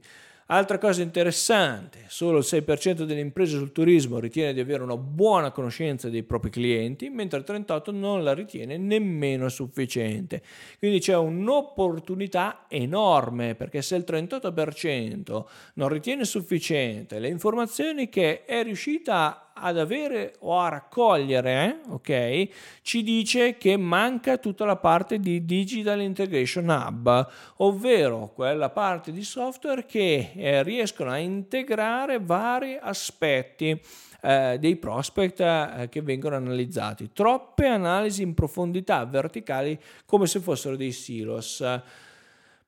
Altra 0.53 0.77
cosa 0.77 1.01
interessante, 1.01 2.05
solo 2.09 2.37
il 2.37 2.45
6% 2.47 3.05
delle 3.05 3.21
imprese 3.21 3.57
sul 3.57 3.71
turismo 3.71 4.19
ritiene 4.19 4.53
di 4.53 4.59
avere 4.59 4.83
una 4.83 4.95
buona 4.95 5.49
conoscenza 5.49 6.09
dei 6.09 6.21
propri 6.21 6.51
clienti, 6.51 7.09
mentre 7.09 7.39
il 7.39 7.45
38% 7.47 7.91
non 7.91 8.23
la 8.23 8.35
ritiene 8.35 8.77
nemmeno 8.77 9.49
sufficiente. 9.49 10.43
Quindi 10.77 10.99
c'è 10.99 11.17
un'opportunità 11.17 12.65
enorme 12.69 13.55
perché 13.55 13.81
se 13.81 13.95
il 13.95 14.05
38% 14.07 15.43
non 15.73 15.89
ritiene 15.89 16.23
sufficiente 16.23 17.17
le 17.17 17.29
informazioni 17.29 18.07
che 18.07 18.45
è 18.45 18.61
riuscita 18.61 19.52
ad 19.53 19.77
avere 19.77 20.35
o 20.39 20.59
a 20.59 20.69
raccogliere, 20.69 21.81
eh, 21.85 21.91
ok, 21.91 22.47
ci 22.81 23.03
dice 23.03 23.57
che 23.57 23.77
manca 23.77 24.37
tutta 24.37 24.65
la 24.65 24.75
parte 24.75 25.19
di 25.19 25.45
Digital 25.45 26.01
Integration 26.01 26.67
Hub, 26.69 27.29
ovvero 27.57 28.31
quella 28.33 28.69
parte 28.69 29.11
di 29.11 29.23
software 29.23 29.85
che 29.85 30.31
eh, 30.35 30.63
riescono 30.63 31.11
a 31.11 31.17
integrare 31.17 32.19
vari 32.19 32.77
aspetti 32.81 33.79
eh, 34.21 34.57
dei 34.59 34.77
prospect 34.77 35.39
eh, 35.41 35.87
che 35.89 36.01
vengono 36.01 36.37
analizzati. 36.37 37.11
Troppe 37.13 37.67
analisi 37.67 38.21
in 38.21 38.33
profondità 38.33 39.03
verticali 39.05 39.77
come 40.05 40.27
se 40.27 40.39
fossero 40.39 40.75
dei 40.75 40.91
silos. 40.91 41.63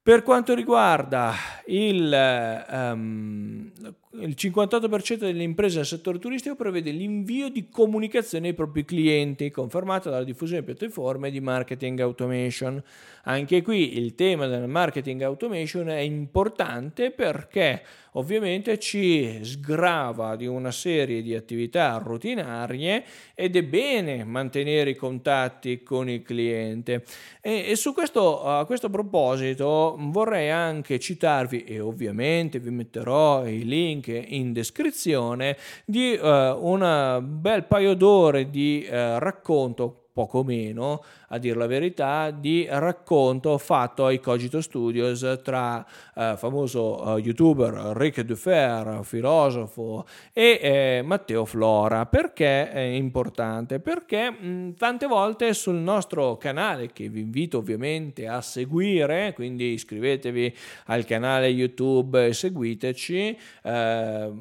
Per 0.06 0.22
quanto 0.22 0.54
riguarda 0.54 1.34
il, 1.65 2.65
um, 2.70 3.72
il 4.19 4.36
58% 4.38 5.17
delle 5.17 5.43
imprese 5.43 5.77
del 5.77 5.86
settore 5.86 6.19
turistico 6.19 6.55
prevede 6.55 6.91
l'invio 6.91 7.50
di 7.50 7.69
comunicazioni 7.69 8.48
ai 8.48 8.53
propri 8.53 8.86
clienti, 8.86 9.51
confermata 9.51 10.10
dalla 10.10 10.24
diffusione 10.24 10.62
di 10.62 10.74
piattaforme 10.74 11.31
di 11.31 11.39
marketing 11.41 12.00
automation. 12.00 12.81
Anche 13.24 13.62
qui 13.62 13.98
il 13.98 14.13
tema 14.15 14.45
del 14.48 14.67
marketing 14.67 15.22
automation 15.24 15.89
è 15.89 16.00
importante 16.00 17.12
perché 17.12 17.81
ovviamente 18.13 18.77
ci 18.79 19.39
sgrava 19.43 20.36
di 20.36 20.45
una 20.45 20.72
serie 20.72 21.22
di 21.22 21.36
attività 21.36 22.00
rutinarie 22.03 23.03
ed 23.34 23.55
è 23.55 23.63
bene 23.63 24.24
mantenere 24.24 24.91
i 24.91 24.95
contatti 24.95 25.81
con 25.84 26.10
il 26.10 26.22
cliente. 26.22 27.03
E, 27.41 27.65
e 27.69 27.75
su 27.75 27.93
questo, 27.93 28.43
a 28.43 28.65
questo 28.65 28.89
proposito 28.89 29.95
vorrei 30.00 30.50
anche 30.51 31.00
citarvi, 31.00 31.63
e 31.63 31.79
ovviamente 31.79 32.60
vi 32.60 32.69
metterò 32.69 33.45
i 33.48 33.65
link 33.65 34.04
in 34.13 34.53
descrizione, 34.53 35.57
di 35.85 36.17
uh, 36.19 36.27
un 36.27 37.19
bel 37.24 37.63
paio 37.65 37.93
d'ore 37.93 38.50
di 38.50 38.85
uh, 38.88 39.17
racconto 39.17 40.04
poco 40.15 40.45
meno, 40.45 41.03
a 41.27 41.38
dire 41.38 41.57
la 41.57 41.67
verità, 41.67 42.31
di 42.31 42.65
racconto 42.69 43.57
fatto 43.57 44.05
ai 44.05 44.22
Cogito 44.22 44.62
Studios 44.62 45.41
tra 45.43 45.86
eh, 46.15 46.36
famoso 46.38 47.17
eh, 47.17 47.19
youtuber 47.19 47.74
Rick 47.98 48.22
Dufer, 48.22 49.01
filosofo, 49.03 50.05
e 50.31 50.60
eh, 50.62 51.01
Matteo 51.03 51.43
Flora. 51.43 52.05
Perché 52.05 52.72
è 52.72 52.79
importante? 52.79 53.81
Perché 53.81 54.31
mh, 54.31 54.75
tante 54.77 55.05
volte 55.05 55.53
sul 55.53 55.75
nostro 55.75 56.38
canale, 56.38 56.93
che 56.93 57.10
vi 57.10 57.19
invito 57.19 57.57
ovviamente 57.57 58.25
a 58.25 58.39
seguire, 58.39 59.34
quindi 59.34 59.74
iscrivetevi 59.74 60.55
al 60.86 61.03
canale 61.03 61.48
YouTube 61.48 62.27
e 62.27 62.31
seguiteci, 62.34 63.38
eh, 63.63 64.31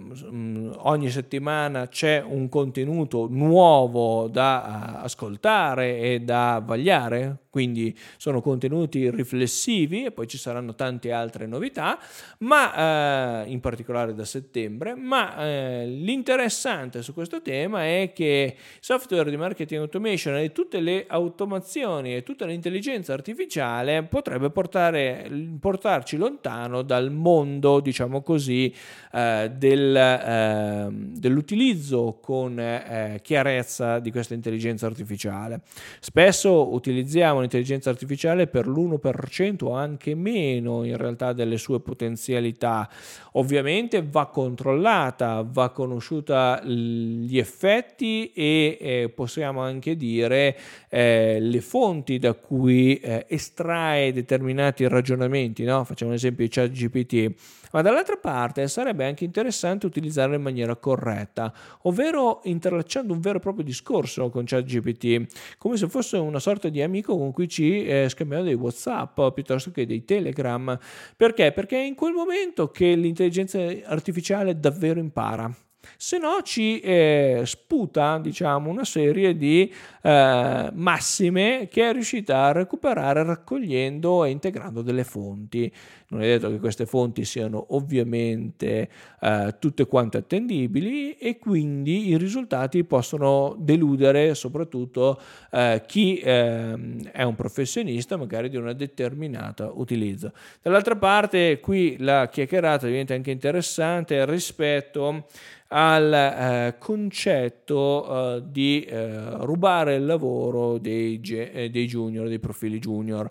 ogni 0.77 1.11
settimana 1.11 1.89
c'è 1.89 2.23
un 2.25 2.49
contenuto 2.49 3.27
nuovo 3.29 4.29
da 4.29 4.99
uh, 5.01 5.05
ascoltare 5.05 5.63
ascoltare 5.65 5.99
e 5.99 6.21
da 6.21 6.63
vagliare, 6.65 7.39
quindi 7.55 7.97
sono 8.17 8.41
contenuti 8.41 9.09
riflessivi 9.11 10.07
e 10.07 10.11
poi 10.11 10.27
ci 10.27 10.39
saranno 10.39 10.75
tante 10.75 11.13
altre 11.13 11.47
novità, 11.47 12.01
ma 12.39 13.45
eh, 13.45 13.51
in 13.53 13.61
particolare 13.61 14.13
da 14.13 14.25
settembre, 14.25 14.97
ma 14.97 15.39
eh, 15.39 15.87
l'interessante 15.87 17.01
su 17.01 17.15
questo 17.15 17.43
tema 17.43 17.85
è 17.85 18.11
che 18.13 18.57
software 18.81 19.31
di 19.31 19.37
marketing 19.37 19.83
automation 19.83 20.35
e 20.39 20.51
tutte 20.51 20.81
le 20.81 21.05
automazioni 21.07 22.17
e 22.17 22.25
tutta 22.25 22.45
l'intelligenza 22.45 23.13
artificiale 23.13 24.03
potrebbe 24.03 24.51
portare, 24.51 25.31
portarci 25.61 26.17
lontano 26.17 26.83
dal 26.83 27.13
mondo, 27.13 27.79
diciamo 27.79 28.21
così, 28.23 28.75
eh, 29.13 29.53
del, 29.57 29.95
ehm, 29.95 31.15
dell'utilizzo 31.15 32.19
con 32.21 32.59
eh, 32.59 33.21
chiarezza 33.23 34.01
di 34.01 34.11
questa 34.11 34.35
intelligenza 34.35 34.87
artificiale 34.87 35.03
artificiale. 35.05 35.61
Spesso 36.01 36.73
utilizziamo 36.73 37.43
l'intelligenza 37.45 37.91
artificiale 37.91 38.47
per 38.47 38.67
l'1% 38.67 39.65
o 39.65 39.73
anche 39.73 40.15
meno 40.15 40.85
in 40.85 40.97
realtà 40.97 41.33
delle 41.33 41.57
sue 41.57 41.81
potenzialità. 41.81 42.89
Ovviamente 43.33 44.05
va 44.09 44.27
controllata, 44.27 45.47
va 45.49 45.71
conosciuta 45.71 46.63
gli 46.63 47.39
effetti 47.39 48.33
e 48.33 48.79
eh, 48.81 49.13
possiamo 49.15 49.61
anche 49.61 49.97
dire 49.97 50.57
eh, 50.89 51.39
le 51.41 51.61
fonti 51.61 52.19
da 52.19 52.35
cui 52.35 52.97
eh, 52.97 53.27
estrae 53.29 54.13
determinati 54.13 54.87
ragionamenti. 54.89 55.65
No? 55.65 55.85
Facciamo 55.85 56.11
un 56.11 56.17
esempio 56.17 56.45
di 56.45 56.51
ChatGPT 56.51 57.35
ma 57.75 57.83
dall'altra 57.83 58.17
parte 58.17 58.69
sarebbe 58.69 59.05
anche 59.05 59.25
interessante 59.25 59.87
utilizzarlo 59.87 60.37
in 60.37 60.43
maniera 60.43 60.77
corretta, 60.77 61.53
ovvero 61.83 62.41
interlacciando 62.45 63.13
un 63.13 63.19
vero 63.19 63.39
e 63.39 63.41
proprio 63.41 63.65
discorso 63.65 64.31
con 64.31 64.45
ChatGPT, 64.45 65.57
come 65.59 65.77
se 65.77 65.89
fosse 65.89 66.17
una 66.17 66.39
sorta 66.39 66.69
di 66.69 66.81
amico 66.81 67.19
con 67.19 67.33
cui 67.33 67.49
ci 67.49 67.85
eh, 67.85 68.09
scambiamo 68.09 68.45
dei 68.45 68.55
WhatsApp 68.55 69.21
piuttosto 69.35 69.73
che 69.73 69.87
dei 69.87 70.05
Telegram. 70.05 70.79
Perché? 71.17 71.51
Perché 71.51 71.79
è 71.79 71.85
in 71.85 71.97
quel 71.97 72.13
momento 72.13 72.71
che 72.71 72.95
l'intelligenza 72.95 73.59
artificiale 73.87 74.57
davvero 74.61 75.01
impara 75.01 75.53
se 75.97 76.19
no 76.19 76.41
ci 76.43 76.81
eh, 76.81 77.43
sputa 77.45 78.19
diciamo, 78.19 78.71
una 78.71 78.85
serie 78.85 79.37
di 79.37 79.73
eh, 80.03 80.71
massime 80.73 81.69
che 81.71 81.89
è 81.89 81.93
riuscita 81.93 82.45
a 82.45 82.53
recuperare 82.53 83.23
raccogliendo 83.23 84.25
e 84.25 84.31
integrando 84.31 84.83
delle 84.83 85.05
fonti. 85.05 85.73
Non 86.15 86.23
è 86.23 86.27
detto 86.27 86.49
che 86.49 86.61
queste 86.61 86.87
fonti 86.87 87.25
siano 87.25 87.67
ovviamente 87.71 88.89
eh, 89.21 89.57
tutte 89.59 89.87
quante 89.87 90.19
attendibili 90.19 91.15
e 91.15 91.39
quindi 91.39 92.09
i 92.09 92.17
risultati 92.17 92.85
possono 92.85 93.57
deludere 93.59 94.37
soprattutto 94.37 95.21
eh, 95.51 95.83
chi 95.87 96.21
ehm, 96.23 97.11
è 97.11 97.25
un 97.25 97.35
professionista 97.35 98.17
magari 98.17 98.49
di 98.49 98.57
una 98.57 98.75
determinata 98.75 99.73
utilizzo. 99.75 100.33
Dall'altra 100.63 100.95
parte 100.95 101.59
qui 101.59 101.97
la 101.99 102.29
chiacchierata 102.29 102.87
diventa 102.87 103.15
anche 103.15 103.33
interessante 103.33 104.25
rispetto 104.25 105.27
al 105.69 106.13
eh, 106.13 106.75
concetto 106.79 108.37
eh, 108.37 108.43
di 108.47 108.83
eh, 108.83 109.45
rubare 109.45 109.97
il 109.97 110.07
lavoro 110.07 110.79
dei, 110.79 111.21
eh, 111.21 111.69
dei 111.71 111.87
junior, 111.87 112.29
dei 112.29 112.39
profili 112.39 112.79
junior. 112.79 113.29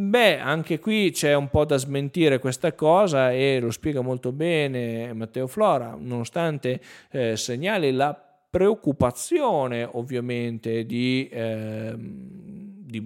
Beh, 0.00 0.38
anche 0.38 0.78
qui 0.78 1.10
c'è 1.10 1.34
un 1.34 1.48
po' 1.48 1.64
da 1.64 1.76
smentire 1.76 2.38
questa 2.38 2.72
cosa 2.72 3.32
e 3.32 3.58
lo 3.58 3.72
spiega 3.72 4.00
molto 4.00 4.30
bene 4.30 5.12
Matteo 5.12 5.48
Flora, 5.48 5.96
nonostante 5.98 6.80
eh, 7.10 7.36
segnali 7.36 7.90
la 7.90 8.16
preoccupazione 8.48 9.82
ovviamente 9.82 10.86
di, 10.86 11.28
eh, 11.28 11.94
di 11.96 13.00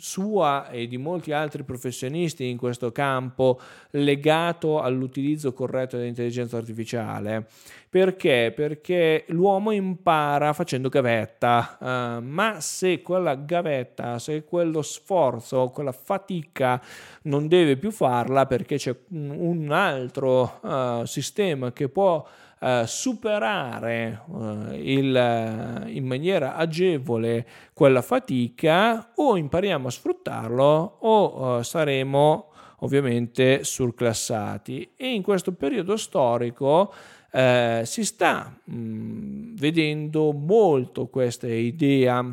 sua 0.00 0.70
e 0.70 0.86
di 0.86 0.96
molti 0.96 1.32
altri 1.32 1.62
professionisti 1.62 2.48
in 2.48 2.56
questo 2.56 2.90
campo 2.90 3.60
legato 3.90 4.80
all'utilizzo 4.80 5.52
corretto 5.52 5.96
dell'intelligenza 5.96 6.56
artificiale. 6.56 7.46
Perché? 7.90 8.52
Perché 8.54 9.24
l'uomo 9.28 9.72
impara 9.72 10.52
facendo 10.52 10.88
gavetta, 10.88 11.76
uh, 11.80 12.24
ma 12.24 12.60
se 12.60 13.02
quella 13.02 13.34
gavetta, 13.34 14.18
se 14.20 14.44
quello 14.44 14.80
sforzo, 14.80 15.70
quella 15.70 15.92
fatica 15.92 16.80
non 17.22 17.48
deve 17.48 17.76
più 17.76 17.90
farla 17.90 18.46
perché 18.46 18.76
c'è 18.76 18.94
un 19.08 19.72
altro 19.72 20.60
uh, 20.62 21.04
sistema 21.04 21.72
che 21.72 21.88
può 21.88 22.24
Uh, 22.60 22.84
superare 22.84 24.22
uh, 24.26 24.74
il, 24.74 25.14
uh, 25.14 25.88
in 25.88 26.04
maniera 26.04 26.56
agevole 26.56 27.46
quella 27.72 28.02
fatica 28.02 29.12
o 29.14 29.38
impariamo 29.38 29.88
a 29.88 29.90
sfruttarlo 29.90 30.98
o 31.00 31.62
saremo 31.62 32.50
ovviamente 32.80 33.64
surclassati 33.64 34.92
e 34.94 35.14
in 35.14 35.22
questo 35.22 35.52
periodo 35.52 35.96
storico 35.96 36.92
eh, 37.32 37.82
si 37.84 38.04
sta 38.04 38.60
mh, 38.64 38.74
mm, 38.74 39.54
vedendo 39.56 40.32
molto 40.32 41.08
questa 41.08 41.46
idea 41.46 42.24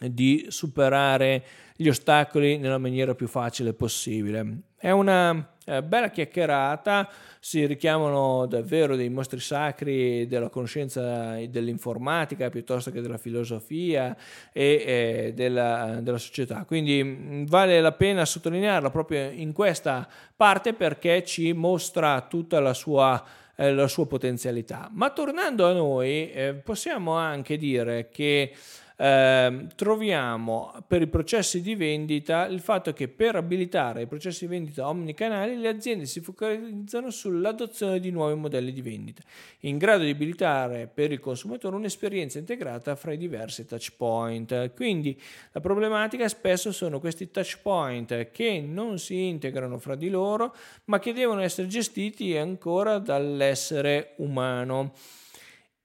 di 0.00 0.46
superare 0.48 1.44
gli 1.76 1.88
ostacoli 1.88 2.56
nella 2.58 2.78
maniera 2.78 3.14
più 3.14 3.26
facile 3.26 3.74
possibile. 3.74 4.62
È 4.76 4.90
una 4.90 5.56
eh, 5.70 5.82
bella 5.82 6.10
chiacchierata, 6.10 7.08
si 7.38 7.64
richiamano 7.64 8.46
davvero 8.46 8.96
dei 8.96 9.08
mostri 9.08 9.38
sacri 9.38 10.26
della 10.26 10.48
conoscenza 10.48 11.36
dell'informatica 11.48 12.50
piuttosto 12.50 12.90
che 12.90 13.00
della 13.00 13.18
filosofia 13.18 14.16
e 14.52 14.84
eh, 14.86 15.32
della, 15.34 16.00
della, 16.02 16.18
società. 16.18 16.64
Quindi 16.64 17.02
mm, 17.02 17.44
vale 17.46 17.80
la 17.80 17.92
pena 17.92 18.24
sottolinearla 18.24 18.90
proprio 18.90 19.30
in 19.30 19.52
questa 19.52 20.08
parte 20.34 20.74
perché 20.74 21.24
ci 21.24 21.52
mostra 21.52 22.20
tutta 22.22 22.58
la 22.58 22.74
sua 22.74 23.24
eh, 23.60 23.74
la 23.74 23.88
sua 23.88 24.06
potenzialità. 24.06 24.88
Ma 24.90 25.10
tornando 25.10 25.68
a 25.68 25.72
noi, 25.72 26.32
eh, 26.32 26.54
possiamo 26.54 27.12
anche 27.12 27.58
dire 27.58 28.08
che 28.10 28.54
eh, 29.00 29.66
troviamo 29.76 30.74
per 30.86 31.00
i 31.00 31.06
processi 31.06 31.62
di 31.62 31.74
vendita 31.74 32.44
il 32.44 32.60
fatto 32.60 32.92
che 32.92 33.08
per 33.08 33.34
abilitare 33.34 34.02
i 34.02 34.06
processi 34.06 34.44
di 34.44 34.50
vendita 34.50 34.86
omnicanali 34.88 35.56
le 35.56 35.68
aziende 35.68 36.04
si 36.04 36.20
focalizzano 36.20 37.08
sull'adozione 37.08 37.98
di 37.98 38.10
nuovi 38.10 38.38
modelli 38.38 38.72
di 38.74 38.82
vendita, 38.82 39.22
in 39.60 39.78
grado 39.78 40.04
di 40.04 40.10
abilitare 40.10 40.86
per 40.86 41.12
il 41.12 41.18
consumatore 41.18 41.76
un'esperienza 41.76 42.38
integrata 42.38 42.94
fra 42.94 43.14
i 43.14 43.16
diversi 43.16 43.64
touch 43.64 43.94
point. 43.96 44.74
Quindi 44.74 45.18
la 45.52 45.60
problematica 45.60 46.28
spesso 46.28 46.70
sono 46.70 47.00
questi 47.00 47.30
touch 47.30 47.60
point 47.62 48.30
che 48.32 48.60
non 48.60 48.98
si 48.98 49.28
integrano 49.28 49.78
fra 49.78 49.94
di 49.94 50.10
loro, 50.10 50.54
ma 50.86 50.98
che 50.98 51.14
devono 51.14 51.40
essere 51.40 51.68
gestiti 51.68 52.36
ancora 52.36 52.98
dall'essere 52.98 54.12
umano. 54.16 54.92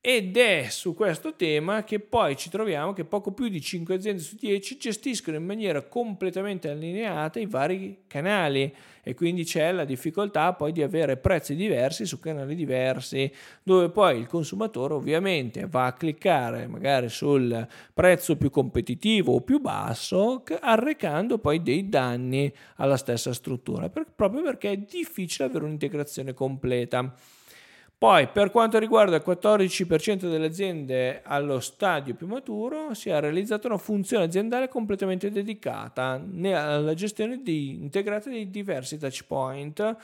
Ed 0.07 0.37
è 0.37 0.67
su 0.69 0.93
questo 0.93 1.33
tema 1.33 1.83
che 1.83 1.99
poi 1.99 2.37
ci 2.37 2.51
troviamo 2.51 2.93
che 2.93 3.05
poco 3.05 3.31
più 3.31 3.47
di 3.47 3.59
5 3.59 3.95
aziende 3.95 4.21
su 4.21 4.35
10 4.35 4.77
gestiscono 4.77 5.35
in 5.35 5.43
maniera 5.43 5.81
completamente 5.81 6.69
allineata 6.69 7.39
i 7.39 7.47
vari 7.47 8.03
canali 8.05 8.71
e 9.01 9.15
quindi 9.15 9.43
c'è 9.45 9.71
la 9.71 9.83
difficoltà 9.83 10.53
poi 10.53 10.73
di 10.73 10.83
avere 10.83 11.17
prezzi 11.17 11.55
diversi 11.55 12.05
su 12.05 12.19
canali 12.19 12.53
diversi 12.53 13.33
dove 13.63 13.89
poi 13.89 14.19
il 14.19 14.27
consumatore 14.27 14.93
ovviamente 14.93 15.65
va 15.65 15.87
a 15.87 15.93
cliccare 15.93 16.67
magari 16.67 17.09
sul 17.09 17.67
prezzo 17.91 18.37
più 18.37 18.51
competitivo 18.51 19.33
o 19.33 19.41
più 19.41 19.59
basso 19.59 20.43
arrecando 20.59 21.39
poi 21.39 21.63
dei 21.63 21.89
danni 21.89 22.53
alla 22.75 22.97
stessa 22.97 23.33
struttura 23.33 23.89
proprio 23.89 24.43
perché 24.43 24.69
è 24.69 24.77
difficile 24.77 25.47
avere 25.47 25.65
un'integrazione 25.65 26.35
completa. 26.35 27.11
Poi, 27.97 28.27
per 28.27 28.51
quanto 28.51 28.77
riguarda 28.77 29.15
il 29.15 29.23
14% 29.25 30.29
delle 30.29 30.47
aziende 30.47 31.21
allo 31.23 31.61
stadio 31.61 32.13
più 32.13 32.27
maturo, 32.27 32.93
si 32.93 33.09
è 33.09 33.19
realizzata 33.19 33.67
una 33.67 33.77
funzione 33.77 34.25
aziendale 34.25 34.67
completamente 34.67 35.31
dedicata 35.31 36.21
alla 36.21 36.93
gestione 36.93 37.41
di, 37.41 37.71
integrata 37.71 38.29
di 38.29 38.49
diversi 38.49 38.97
touch 38.97 39.23
point 39.25 39.97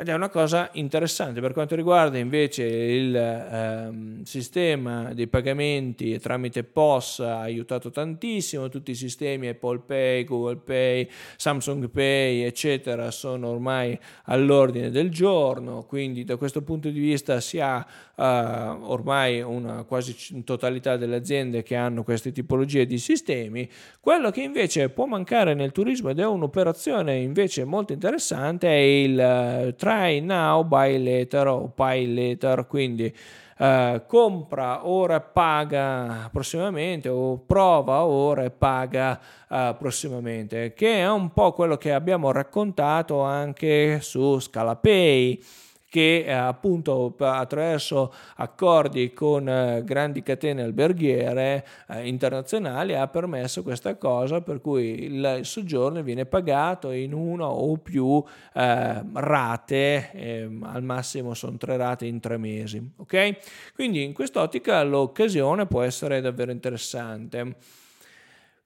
ed 0.00 0.08
è 0.08 0.14
una 0.14 0.28
cosa 0.28 0.70
interessante. 0.74 1.40
Per 1.40 1.52
quanto 1.52 1.74
riguarda 1.74 2.18
invece 2.18 2.62
il 2.64 3.16
ehm, 3.16 4.22
sistema 4.22 5.12
dei 5.12 5.26
pagamenti 5.26 6.16
tramite 6.20 6.62
POS 6.62 7.18
ha 7.18 7.40
aiutato 7.40 7.90
tantissimo, 7.90 8.68
tutti 8.68 8.92
i 8.92 8.94
sistemi 8.94 9.48
Apple 9.48 9.80
Pay, 9.84 10.22
Google 10.22 10.58
Pay, 10.58 11.08
Samsung 11.36 11.88
Pay 11.88 12.42
eccetera 12.42 13.10
sono 13.10 13.48
ormai 13.48 13.98
all'ordine 14.26 14.90
del 14.90 15.10
giorno, 15.10 15.82
quindi 15.82 16.22
da 16.22 16.36
questo 16.36 16.62
punto 16.62 16.88
di 16.90 17.00
vista 17.00 17.40
si 17.40 17.58
ha 17.58 17.84
ormai 18.20 19.40
una 19.40 19.84
quasi 19.84 20.42
totalità 20.42 20.96
delle 20.96 21.16
aziende 21.16 21.62
che 21.62 21.76
hanno 21.76 22.02
queste 22.02 22.32
tipologie 22.32 22.84
di 22.84 22.98
sistemi, 22.98 23.68
quello 24.00 24.30
che 24.30 24.42
invece 24.42 24.88
può 24.88 25.06
mancare 25.06 25.54
nel 25.54 25.70
turismo 25.70 26.08
ed 26.08 26.18
è 26.18 26.26
un'operazione 26.26 27.16
invece 27.16 27.64
molto 27.64 27.92
interessante 27.92 28.68
è 28.68 28.72
il 28.72 29.66
uh, 29.68 29.74
try 29.76 30.20
now, 30.20 30.64
buy 30.64 31.02
later 31.02 31.46
o 31.48 31.68
pay 31.68 32.12
later, 32.12 32.66
quindi 32.66 33.14
uh, 33.58 34.02
compra 34.06 34.86
ora 34.88 35.16
e 35.16 35.20
paga 35.20 36.28
prossimamente 36.32 37.08
o 37.08 37.38
prova 37.38 38.04
ora 38.04 38.44
e 38.44 38.50
paga 38.50 39.20
uh, 39.48 39.76
prossimamente, 39.76 40.72
che 40.74 40.98
è 40.98 41.10
un 41.10 41.32
po' 41.32 41.52
quello 41.52 41.76
che 41.76 41.92
abbiamo 41.92 42.32
raccontato 42.32 43.20
anche 43.22 44.00
su 44.00 44.38
Scalapay 44.38 45.42
che 45.88 46.24
eh, 46.26 46.32
appunto 46.32 47.14
attraverso 47.18 48.12
accordi 48.36 49.12
con 49.12 49.48
eh, 49.48 49.82
grandi 49.84 50.22
catene 50.22 50.62
alberghiere 50.62 51.66
eh, 51.88 52.06
internazionali 52.06 52.94
ha 52.94 53.08
permesso 53.08 53.62
questa 53.62 53.96
cosa 53.96 54.42
per 54.42 54.60
cui 54.60 55.04
il 55.04 55.40
soggiorno 55.42 56.02
viene 56.02 56.26
pagato 56.26 56.90
in 56.90 57.14
una 57.14 57.46
o 57.48 57.76
più 57.78 58.22
rate, 58.52 60.10
ehm, 60.12 60.62
al 60.64 60.82
massimo 60.82 61.34
sono 61.34 61.56
tre 61.56 61.76
rate 61.76 62.06
in 62.06 62.20
tre 62.20 62.36
mesi. 62.36 62.92
Ok? 62.96 63.36
Quindi 63.74 64.02
in 64.02 64.12
quest'ottica 64.12 64.82
l'occasione 64.82 65.66
può 65.66 65.82
essere 65.82 66.20
davvero 66.20 66.50
interessante. 66.50 67.56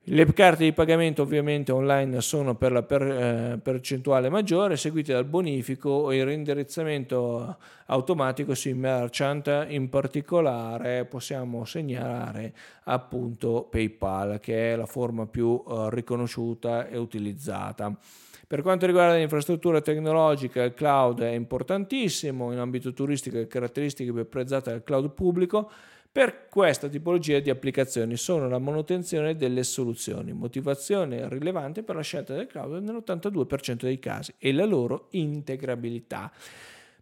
Le 0.06 0.24
carte 0.32 0.64
di 0.64 0.72
pagamento 0.72 1.22
ovviamente 1.22 1.70
online 1.70 2.20
sono 2.22 2.56
per 2.56 2.72
la 2.72 2.82
per, 2.82 3.02
eh, 3.02 3.60
percentuale 3.62 4.28
maggiore, 4.30 4.76
seguite 4.76 5.12
dal 5.12 5.24
bonifico 5.24 6.10
e 6.10 6.16
il 6.16 6.24
reindirizzamento 6.24 7.56
automatico 7.86 8.52
sui 8.56 8.74
merchant. 8.74 9.66
In 9.68 9.88
particolare 9.88 11.04
possiamo 11.04 11.64
segnalare 11.64 12.52
appunto 12.82 13.68
PayPal, 13.70 14.40
che 14.40 14.72
è 14.72 14.76
la 14.76 14.86
forma 14.86 15.26
più 15.26 15.62
eh, 15.64 15.86
riconosciuta 15.90 16.88
e 16.88 16.98
utilizzata. 16.98 17.96
Per 18.44 18.60
quanto 18.60 18.86
riguarda 18.86 19.14
l'infrastruttura 19.14 19.80
tecnologica, 19.80 20.64
il 20.64 20.74
cloud 20.74 21.20
è 21.20 21.30
importantissimo, 21.30 22.50
in 22.50 22.58
ambito 22.58 22.92
turistico 22.92 23.36
le 23.36 23.46
caratteristiche 23.46 24.10
più 24.10 24.20
apprezzate 24.20 24.72
del 24.72 24.82
cloud 24.82 25.10
pubblico 25.10 25.70
per 26.12 26.48
questa 26.50 26.88
tipologia 26.88 27.40
di 27.40 27.48
applicazioni 27.48 28.18
sono 28.18 28.46
la 28.46 28.58
manutenzione 28.58 29.34
delle 29.34 29.62
soluzioni, 29.62 30.34
motivazione 30.34 31.26
rilevante 31.26 31.82
per 31.82 31.96
la 31.96 32.02
scelta 32.02 32.34
del 32.34 32.46
cloud 32.46 32.82
nell'82% 32.82 33.84
dei 33.84 33.98
casi 33.98 34.34
e 34.36 34.52
la 34.52 34.66
loro 34.66 35.06
integrabilità. 35.12 36.30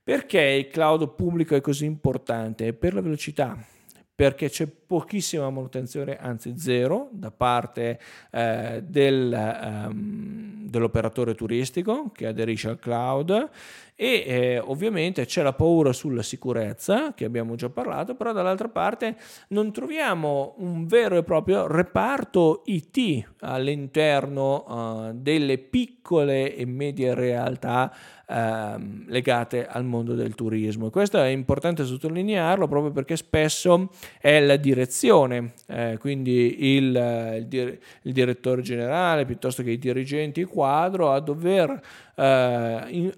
Perché 0.02 0.40
il 0.40 0.68
cloud 0.68 1.12
pubblico 1.16 1.56
è 1.56 1.60
così 1.60 1.86
importante? 1.86 2.72
Per 2.72 2.94
la 2.94 3.00
velocità 3.00 3.58
perché 4.20 4.50
c'è 4.50 4.66
pochissima 4.66 5.48
manutenzione, 5.48 6.18
anzi 6.18 6.58
zero, 6.58 7.08
da 7.10 7.30
parte 7.30 7.98
eh, 8.30 8.82
del, 8.86 9.88
um, 9.88 10.68
dell'operatore 10.68 11.34
turistico 11.34 12.10
che 12.14 12.26
aderisce 12.26 12.68
al 12.68 12.78
cloud 12.78 13.48
e 13.94 14.24
eh, 14.26 14.58
ovviamente 14.58 15.24
c'è 15.24 15.42
la 15.42 15.54
paura 15.54 15.94
sulla 15.94 16.22
sicurezza 16.22 17.14
che 17.14 17.24
abbiamo 17.24 17.54
già 17.54 17.70
parlato, 17.70 18.14
però 18.14 18.32
dall'altra 18.32 18.68
parte 18.68 19.16
non 19.48 19.72
troviamo 19.72 20.54
un 20.58 20.86
vero 20.86 21.16
e 21.16 21.22
proprio 21.22 21.66
reparto 21.66 22.62
IT 22.66 23.26
all'interno 23.40 24.64
uh, 24.66 25.12
delle 25.14 25.56
piccole 25.56 26.54
e 26.54 26.66
medie 26.66 27.14
realtà 27.14 27.90
uh, 28.30 29.04
legate 29.06 29.66
al 29.66 29.84
mondo 29.84 30.14
del 30.14 30.34
turismo. 30.34 30.86
E 30.86 30.90
questo 30.90 31.18
è 31.18 31.28
importante 31.28 31.84
sottolinearlo 31.84 32.68
proprio 32.68 32.92
perché 32.92 33.16
spesso 33.16 33.90
è 34.20 34.40
la 34.40 34.56
direzione, 34.56 35.54
eh, 35.66 35.96
quindi 35.98 36.76
il, 36.76 37.36
il, 37.38 37.46
dir- 37.46 37.78
il, 38.02 38.12
direttore 38.12 38.62
generale 38.62 39.24
piuttosto 39.24 39.62
che 39.62 39.72
i 39.72 39.78
dirigenti 39.78 40.44
quadro 40.44 41.12
a 41.12 41.20
dover 41.20 41.70
uh, 42.14 42.22
in, 42.22 43.12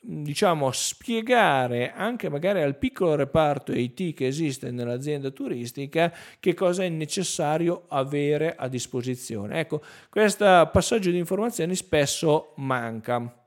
diciamo, 0.00 0.70
spiegare 0.72 1.92
anche 1.92 2.28
magari 2.28 2.62
al 2.62 2.76
piccolo 2.76 3.14
reparto 3.14 3.72
IT 3.72 4.14
che 4.14 4.26
esiste 4.26 4.70
nell'azienda 4.70 5.30
turistica 5.30 6.12
che 6.40 6.54
cosa 6.54 6.82
è 6.82 6.88
necessario 6.88 7.84
avere 7.88 8.54
a 8.56 8.68
disposizione. 8.68 9.60
Ecco, 9.60 9.82
questo 10.08 10.68
passaggio 10.72 11.10
di 11.10 11.18
informazioni 11.18 11.74
spesso 11.74 12.52
manca. 12.56 13.37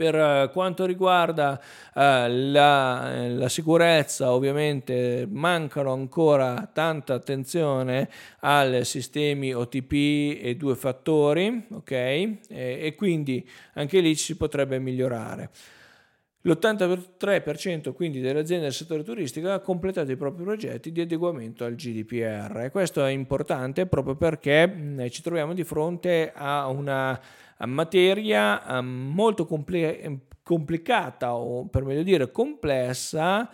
Per 0.00 0.14
eh, 0.14 0.48
quanto 0.50 0.86
riguarda 0.86 1.60
eh, 1.94 2.26
la, 2.26 3.28
la, 3.28 3.48
sicurezza, 3.50 4.32
ovviamente 4.32 5.28
mancano 5.30 5.92
ancora 5.92 6.70
tanta 6.72 7.12
attenzione 7.12 8.08
ai 8.38 8.82
sistemi 8.86 9.52
OTP 9.52 10.40
e 10.42 10.56
due 10.56 10.74
fattori, 10.74 11.66
ok? 11.70 11.90
E, 11.90 12.38
e 12.48 12.94
quindi 12.96 13.46
anche 13.74 14.00
lì 14.00 14.16
ci 14.16 14.24
si 14.24 14.36
potrebbe 14.38 14.78
migliorare. 14.78 15.50
L'83% 16.44 17.92
quindi 17.92 18.20
delle 18.20 18.40
aziende 18.40 18.64
del 18.64 18.72
settore 18.72 19.02
turistico 19.02 19.50
ha 19.50 19.58
completato 19.58 20.10
i 20.10 20.16
propri 20.16 20.44
progetti 20.44 20.90
di 20.90 21.02
adeguamento 21.02 21.66
al 21.66 21.74
GDPR 21.74 22.70
questo 22.72 23.04
è 23.04 23.10
importante 23.10 23.84
proprio 23.84 24.14
perché 24.14 25.10
ci 25.10 25.20
troviamo 25.20 25.52
di 25.52 25.64
fronte 25.64 26.32
a 26.34 26.66
una 26.68 27.20
materia 27.66 28.80
molto 28.82 29.46
compl- 29.46 30.18
complicata 30.42 31.34
o 31.34 31.66
per 31.66 31.84
meglio 31.84 32.02
dire 32.02 32.30
complessa 32.30 33.48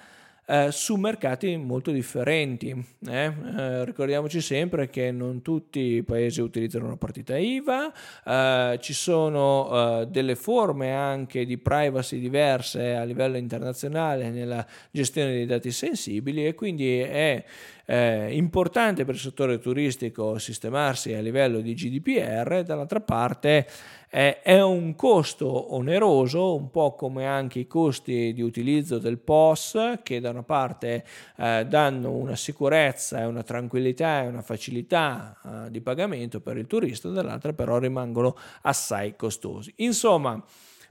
eh, 0.48 0.70
su 0.70 0.94
mercati 0.94 1.56
molto 1.56 1.90
differenti. 1.90 2.70
Eh? 3.06 3.32
Eh, 3.58 3.84
ricordiamoci 3.84 4.40
sempre 4.40 4.88
che 4.88 5.10
non 5.10 5.42
tutti 5.42 5.80
i 5.80 6.02
paesi 6.02 6.40
utilizzano 6.40 6.86
una 6.86 6.96
partita 6.96 7.36
IVA, 7.36 7.92
eh, 8.24 8.78
ci 8.80 8.92
sono 8.92 9.68
eh, 10.02 10.06
delle 10.06 10.36
forme 10.36 10.92
anche 10.92 11.44
di 11.44 11.58
privacy 11.58 12.20
diverse 12.20 12.94
a 12.94 13.02
livello 13.02 13.36
internazionale 13.36 14.30
nella 14.30 14.64
gestione 14.90 15.32
dei 15.32 15.46
dati 15.46 15.72
sensibili 15.72 16.46
e 16.46 16.54
quindi 16.54 17.00
è 17.00 17.44
eh, 17.86 18.34
importante 18.36 19.04
per 19.04 19.14
il 19.14 19.20
settore 19.20 19.58
turistico 19.58 20.38
sistemarsi 20.38 21.14
a 21.14 21.20
livello 21.20 21.60
di 21.60 21.74
GDPR, 21.74 22.62
dall'altra 22.62 23.00
parte 23.00 23.66
eh, 24.10 24.40
è 24.42 24.62
un 24.62 24.94
costo 24.96 25.74
oneroso, 25.74 26.54
un 26.54 26.70
po' 26.70 26.94
come 26.94 27.26
anche 27.26 27.60
i 27.60 27.66
costi 27.66 28.32
di 28.32 28.42
utilizzo 28.42 28.98
del 28.98 29.18
POS, 29.18 30.00
che 30.02 30.20
da 30.20 30.30
una 30.30 30.42
parte 30.42 31.04
eh, 31.36 31.64
danno 31.68 32.10
una 32.12 32.36
sicurezza 32.36 33.20
e 33.20 33.24
una 33.24 33.42
tranquillità 33.42 34.22
e 34.22 34.26
una 34.26 34.42
facilità 34.42 35.36
eh, 35.44 35.70
di 35.70 35.80
pagamento 35.80 36.40
per 36.40 36.56
il 36.56 36.66
turista, 36.66 37.08
dall'altra 37.08 37.52
però 37.52 37.78
rimangono 37.78 38.36
assai 38.62 39.16
costosi. 39.16 39.72
Insomma, 39.76 40.42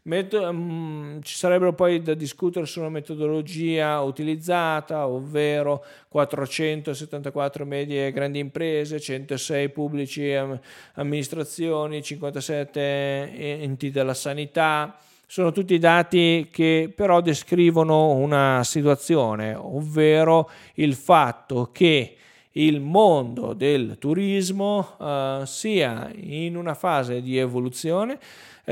Meto- 0.08 0.48
um, 0.48 1.20
ci 1.24 1.34
sarebbero 1.34 1.74
poi 1.74 2.00
da 2.00 2.14
discutere 2.14 2.68
su 2.68 2.80
una 2.80 2.90
metodologia 2.90 4.02
utilizzata, 4.02 5.08
ovvero 5.08 5.84
474 6.10 7.66
medie 7.66 8.06
e 8.06 8.12
grandi 8.12 8.38
imprese, 8.38 9.00
106 9.00 9.70
pubblici 9.70 10.32
am- 10.32 10.60
amministrazioni, 10.94 12.04
57 12.04 13.60
enti 13.62 13.90
della 13.90 14.14
sanità. 14.14 14.96
Sono 15.26 15.52
tutti 15.52 15.80
dati 15.80 16.50
che 16.52 16.94
però 16.96 17.20
descrivono 17.22 18.12
una 18.12 18.62
situazione, 18.64 19.56
ovvero 19.56 20.52
il 20.76 20.94
fatto 20.94 21.72
che 21.72 22.18
il 22.52 22.80
mondo 22.80 23.54
del 23.54 23.98
turismo 23.98 24.96
uh, 25.00 25.46
sia 25.46 26.12
in 26.14 26.56
una 26.56 26.76
fase 26.76 27.24
di 27.24 27.38
evoluzione 27.38 28.20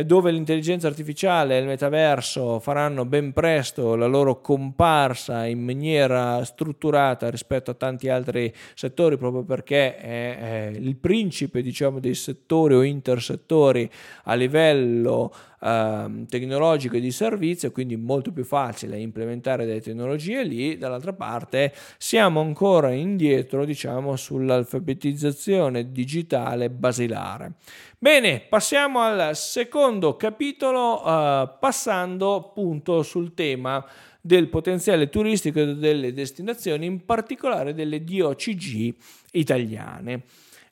dove 0.01 0.31
l'intelligenza 0.31 0.87
artificiale 0.87 1.55
e 1.55 1.59
il 1.59 1.67
metaverso 1.67 2.59
faranno 2.59 3.05
ben 3.05 3.31
presto 3.31 3.95
la 3.95 4.07
loro 4.07 4.41
comparsa 4.41 5.45
in 5.45 5.63
maniera 5.63 6.43
strutturata 6.43 7.29
rispetto 7.29 7.69
a 7.71 7.75
tanti 7.75 8.09
altri 8.09 8.51
settori, 8.73 9.17
proprio 9.17 9.43
perché 9.43 9.97
è, 9.97 10.71
il 10.73 10.95
principe 10.95 11.61
diciamo, 11.61 11.99
dei 11.99 12.15
settori 12.15 12.73
o 12.73 12.81
intersettori 12.81 13.87
a 14.23 14.33
livello 14.33 15.31
eh, 15.63 16.25
tecnologico 16.27 16.97
e 16.97 16.99
di 16.99 17.11
servizio, 17.11 17.71
quindi 17.71 17.95
molto 17.95 18.31
più 18.31 18.43
facile 18.43 18.99
implementare 18.99 19.65
delle 19.65 19.81
tecnologie 19.81 20.43
lì. 20.43 20.77
Dall'altra 20.77 21.13
parte 21.13 21.73
siamo 21.97 22.41
ancora 22.41 22.91
indietro, 22.91 23.63
diciamo, 23.65 24.15
sull'alfabetizzazione 24.15 25.91
digitale 25.91 26.69
basilare. 26.69 27.53
Bene, 27.97 28.41
passiamo 28.41 28.99
al 28.99 29.35
secondo 29.35 30.17
capitolo, 30.17 31.01
uh, 31.01 31.49
passando 31.59 32.35
appunto 32.35 33.01
sul 33.01 33.33
tema 33.33 33.85
del 34.19 34.49
potenziale 34.49 35.09
turistico 35.09 35.63
delle 35.63 36.11
destinazioni, 36.11 36.85
in 36.85 37.05
particolare 37.05 37.73
delle 37.73 38.03
DOCG 38.03 38.93
italiane. 39.31 40.23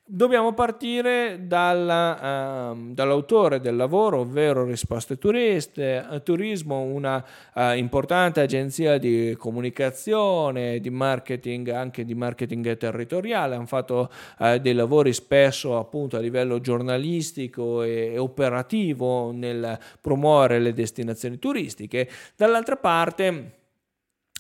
Dobbiamo 0.04 0.54
partire 0.54 1.46
dalla, 1.48 2.72
uh, 2.72 2.92
dall'autore 2.92 3.62
del 3.62 3.78
lavoro, 3.78 4.20
ovvero 4.20 4.66
Risposte 4.66 5.18
Turiste, 5.18 6.06
eh, 6.12 6.22
Turismo, 6.22 6.82
una 6.82 7.24
uh, 7.54 7.72
importante 7.76 8.42
agenzia 8.42 8.98
di 8.98 9.34
comunicazione, 9.38 10.80
di 10.82 10.90
marketing, 10.90 11.70
anche 11.70 12.04
di 12.04 12.14
marketing 12.14 12.76
territoriale. 12.76 13.56
Hanno 13.56 13.68
fatto 13.68 14.10
uh, 14.40 14.58
dei 14.58 14.74
lavori 14.74 15.14
spesso 15.14 15.78
appunto 15.78 16.18
a 16.18 16.20
livello 16.20 16.60
giornalistico 16.60 17.84
e, 17.84 18.12
e 18.14 18.18
operativo 18.18 19.32
nel 19.32 19.80
promuovere 20.02 20.60
le 20.60 20.74
destinazioni 20.74 21.40
turistiche. 21.40 22.10
Dall'altra 22.36 22.76
parte, 22.76 23.61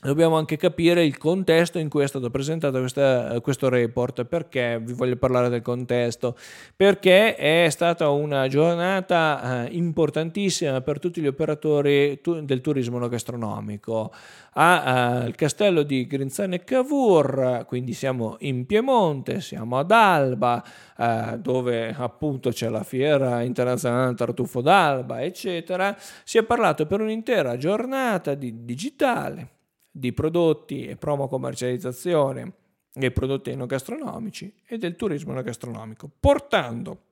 dobbiamo 0.02 0.38
anche 0.38 0.58
capire 0.58 1.06
il 1.06 1.18
contesto 1.18 1.78
in 1.78 1.88
cui 1.88 2.04
è 2.04 2.08
stato 2.08 2.30
presentato 2.30 2.80
questa, 2.80 3.40
questo 3.42 3.70
report. 3.70 4.26
Perché 4.26 4.80
vi 4.82 4.94
voglio 4.94 5.16
parlare 5.16 5.50
del 5.50 5.62
contesto? 5.62 6.36
Perché 6.76 7.36
è 7.36 7.70
stata 7.70 8.10
una 8.10 8.48
giornata 8.48 9.66
eh, 9.66 9.76
importantissima 9.76 10.82
per 10.82 11.00
tutti 11.00 11.22
gli 11.22 11.28
operatori 11.28 12.20
del 12.42 12.62
turismo 12.62 12.98
no 12.98 13.08
gastronomico. 13.08 14.12
Al 14.54 15.28
eh, 15.28 15.32
castello 15.34 15.84
di 15.84 16.08
Grinzane 16.08 16.64
Cavour, 16.64 17.66
quindi 17.68 17.94
siamo 17.94 18.36
in 18.40 18.66
Piemonte, 18.66 19.40
siamo 19.40 19.78
ad 19.78 19.92
Alba, 19.92 20.64
eh, 20.98 21.38
dove 21.40 21.96
appunto 21.98 22.50
c'è 22.50 22.70
la 22.70 22.84
fiera 22.84 23.42
internazionale 23.44 24.14
tartufo 24.16 24.62
d'Alba, 24.62 25.22
eccetera. 25.22 25.96
Si 26.24 26.38
è 26.38 26.44
parlato 26.44 26.86
per 26.86 27.02
un'intera 27.02 27.56
giornata 27.56 28.34
di 28.34 28.66
digitale 28.66 29.60
di 29.92 30.14
prodotti 30.14 30.86
e 30.86 30.96
promo 30.96 31.28
commercializzazione 31.28 32.54
dei 32.94 33.12
prodotti 33.12 33.52
enogastronomici 33.52 34.54
e 34.66 34.78
del 34.78 34.96
turismo 34.96 35.32
enogastronomico, 35.32 36.10
portando 36.20 37.04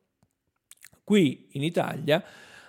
qui 1.04 1.50
in 1.52 1.64
Italia 1.64 2.24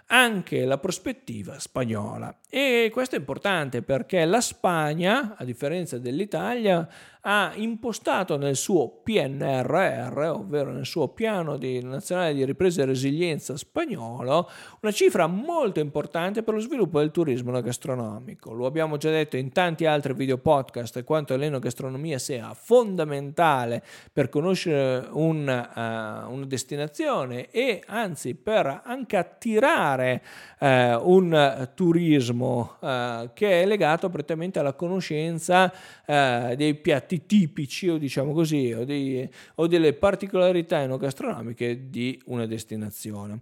anche 0.06 0.64
la 0.64 0.78
prospettiva 0.78 1.58
spagnola. 1.58 2.39
E 2.52 2.90
questo 2.92 3.14
è 3.14 3.18
importante 3.20 3.80
perché 3.80 4.24
la 4.24 4.40
Spagna, 4.40 5.36
a 5.38 5.44
differenza 5.44 5.98
dell'Italia, 5.98 6.88
ha 7.22 7.52
impostato 7.54 8.36
nel 8.36 8.56
suo 8.56 8.88
PNRR, 9.04 10.18
ovvero 10.32 10.72
nel 10.72 10.86
suo 10.86 11.08
piano 11.08 11.56
di, 11.58 11.80
nazionale 11.82 12.34
di 12.34 12.44
ripresa 12.44 12.82
e 12.82 12.86
resilienza 12.86 13.56
spagnolo, 13.56 14.48
una 14.80 14.90
cifra 14.90 15.26
molto 15.26 15.80
importante 15.80 16.42
per 16.42 16.54
lo 16.54 16.60
sviluppo 16.60 16.98
del 16.98 17.10
turismo 17.10 17.52
gastronomico. 17.60 18.52
Lo 18.52 18.66
abbiamo 18.66 18.96
già 18.96 19.10
detto 19.10 19.36
in 19.36 19.52
tanti 19.52 19.84
altri 19.84 20.14
video 20.14 20.38
podcast 20.38 21.04
quanto 21.04 21.36
l'enogastronomia 21.36 22.18
sia 22.18 22.52
fondamentale 22.54 23.84
per 24.12 24.28
conoscere 24.28 25.06
un, 25.12 25.46
uh, 25.46 26.32
una 26.32 26.46
destinazione 26.46 27.50
e 27.50 27.82
anzi 27.86 28.34
per 28.34 28.80
anche 28.82 29.16
attirare 29.16 30.22
uh, 30.58 30.66
un 31.02 31.68
turismo 31.74 32.39
uh, 32.48 33.30
che 33.34 33.62
è 33.62 33.66
legato 33.66 34.08
prettamente 34.08 34.58
alla 34.58 34.74
conoscenza 34.74 35.72
dei 36.06 36.74
piatti 36.74 37.00
piatti 37.00 37.26
tipici 37.26 37.88
o 37.88 37.98
diciamo 37.98 38.32
così 38.32 38.72
o, 38.72 38.84
dei, 38.84 39.28
o 39.56 39.66
delle 39.66 39.92
particolarità 39.92 40.80
enogastronomiche 40.80 41.88
di 41.88 42.20
una 42.26 42.46
destinazione. 42.46 43.40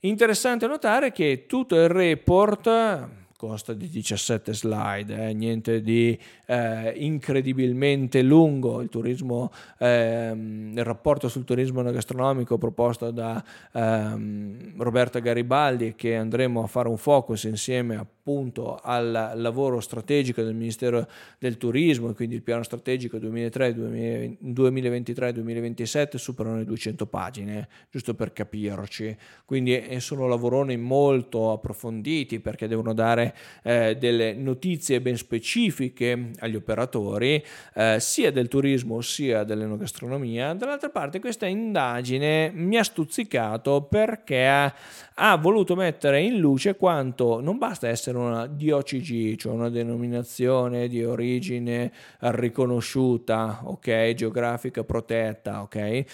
Interessante 0.00 0.66
notare 0.66 1.10
che 1.10 1.46
tutto 1.46 1.74
il 1.74 1.88
report 1.88 3.08
costa 3.36 3.72
di 3.72 3.88
17 3.88 4.54
slide, 4.54 5.28
eh, 5.28 5.34
niente 5.34 5.82
di 5.82 6.18
eh, 6.46 6.92
incredibilmente 6.96 8.22
lungo. 8.22 8.80
Il, 8.80 8.88
turismo, 8.88 9.52
ehm, 9.78 10.72
il 10.74 10.84
rapporto 10.84 11.28
sul 11.28 11.44
turismo 11.44 11.82
gastronomico 11.82 12.58
proposto 12.58 13.10
da 13.10 13.42
ehm, 13.72 14.82
Roberta 14.82 15.18
Garibaldi, 15.18 15.94
che 15.94 16.16
andremo 16.16 16.62
a 16.62 16.66
fare 16.66 16.88
un 16.88 16.96
focus 16.96 17.44
insieme 17.44 17.96
appunto 17.96 18.80
al 18.82 19.34
lavoro 19.36 19.78
strategico 19.80 20.42
del 20.42 20.54
Ministero 20.54 21.06
del 21.38 21.58
Turismo, 21.58 22.12
quindi 22.12 22.34
il 22.34 22.42
piano 22.42 22.64
strategico 22.64 23.18
2023-2027 23.18 26.16
superano 26.16 26.56
le 26.56 26.64
200 26.64 27.06
pagine, 27.06 27.68
giusto 27.88 28.14
per 28.14 28.32
capirci. 28.32 29.16
Quindi 29.44 30.00
sono 30.00 30.26
lavoroni 30.26 30.76
molto 30.76 31.52
approfonditi 31.52 32.40
perché 32.40 32.66
devono 32.66 32.92
dare 32.94 33.25
eh, 33.62 33.96
delle 33.98 34.34
notizie 34.34 35.00
ben 35.00 35.16
specifiche 35.16 36.30
agli 36.38 36.56
operatori, 36.56 37.42
eh, 37.74 37.96
sia 37.98 38.30
del 38.30 38.48
turismo 38.48 39.00
sia 39.00 39.44
dell'enogastronomia. 39.44 40.54
Dall'altra 40.54 40.90
parte 40.90 41.20
questa 41.20 41.46
indagine 41.46 42.50
mi 42.54 42.76
ha 42.76 42.84
stuzzicato 42.84 43.82
perché 43.82 44.46
ha, 44.46 45.36
voluto 45.36 45.74
mettere 45.74 46.20
in 46.20 46.38
luce 46.38 46.76
quanto 46.76 47.40
non 47.40 47.58
basta 47.58 47.88
essere 47.88 48.18
una 48.18 48.46
DOCG, 48.46 49.36
cioè 49.36 49.52
una 49.52 49.70
denominazione 49.70 50.88
di 50.88 51.04
origine 51.04 51.92
riconosciuta, 52.18 53.60
ok, 53.64 54.14
geografica 54.14 54.84
protetta, 54.84 55.62
ok, 55.62 55.76
eh, 55.76 56.04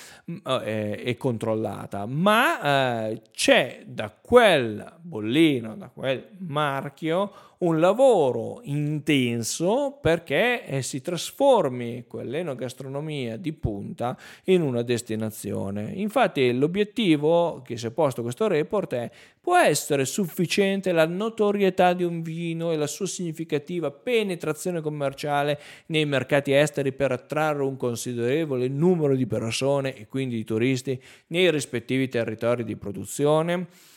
e 0.44 1.16
controllata, 1.18 2.07
ma 2.07 3.09
eh, 3.11 3.22
c'è 3.33 3.83
da 3.87 4.11
quel 4.11 4.92
bollino, 5.01 5.77
da 5.77 5.88
quel 5.88 6.29
marchio 6.38 7.02
marchio 7.03 7.33
un 7.62 7.79
lavoro 7.79 8.61
intenso 8.65 9.97
perché 10.01 10.65
eh, 10.65 10.83
si 10.83 11.01
trasformi 11.01 12.07
quell'enogastronomia 12.09 13.37
di 13.37 13.53
punta 13.53 14.19
in 14.45 14.62
una 14.62 14.83
destinazione. 14.83 15.93
Infatti 15.95 16.53
l'obiettivo 16.53 17.62
che 17.65 17.77
si 17.77 17.87
è 17.87 17.91
posto 17.93 18.23
questo 18.23 18.49
report 18.49 18.95
è 18.95 19.11
può 19.41 19.57
essere 19.57 20.05
sufficiente 20.05 20.91
la 20.91 21.07
notorietà 21.07 21.93
di 21.93 22.03
un 22.03 22.23
vino 22.23 22.73
e 22.73 22.77
la 22.77 22.88
sua 22.88 23.07
significativa 23.07 23.93
penetrazione 23.93 24.81
commerciale 24.81 25.61
nei 25.87 26.05
mercati 26.05 26.53
esteri 26.53 26.93
per 26.93 27.12
attrarre 27.12 27.62
un 27.62 27.77
considerevole 27.77 28.67
numero 28.67 29.15
di 29.15 29.27
persone 29.27 29.97
e 29.97 30.09
quindi 30.09 30.35
di 30.35 30.45
turisti 30.45 31.01
nei 31.29 31.49
rispettivi 31.51 32.09
territori 32.09 32.65
di 32.65 32.75
produzione? 32.75 33.91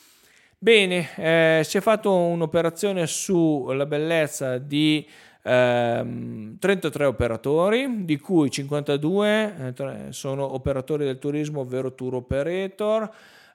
Bene, 0.66 1.10
eh, 1.18 1.62
si 1.64 1.78
è 1.78 1.80
fatto 1.80 2.12
un'operazione 2.12 3.06
sulla 3.06 3.86
bellezza 3.86 4.58
di 4.58 5.08
ehm, 5.44 6.58
33 6.58 7.06
operatori, 7.06 8.04
di 8.04 8.18
cui 8.18 8.50
52 8.50 9.76
eh, 9.78 10.12
sono 10.12 10.56
operatori 10.56 11.06
del 11.06 11.20
turismo, 11.20 11.60
ovvero 11.60 11.94
tour 11.94 12.16
operator, 12.16 13.08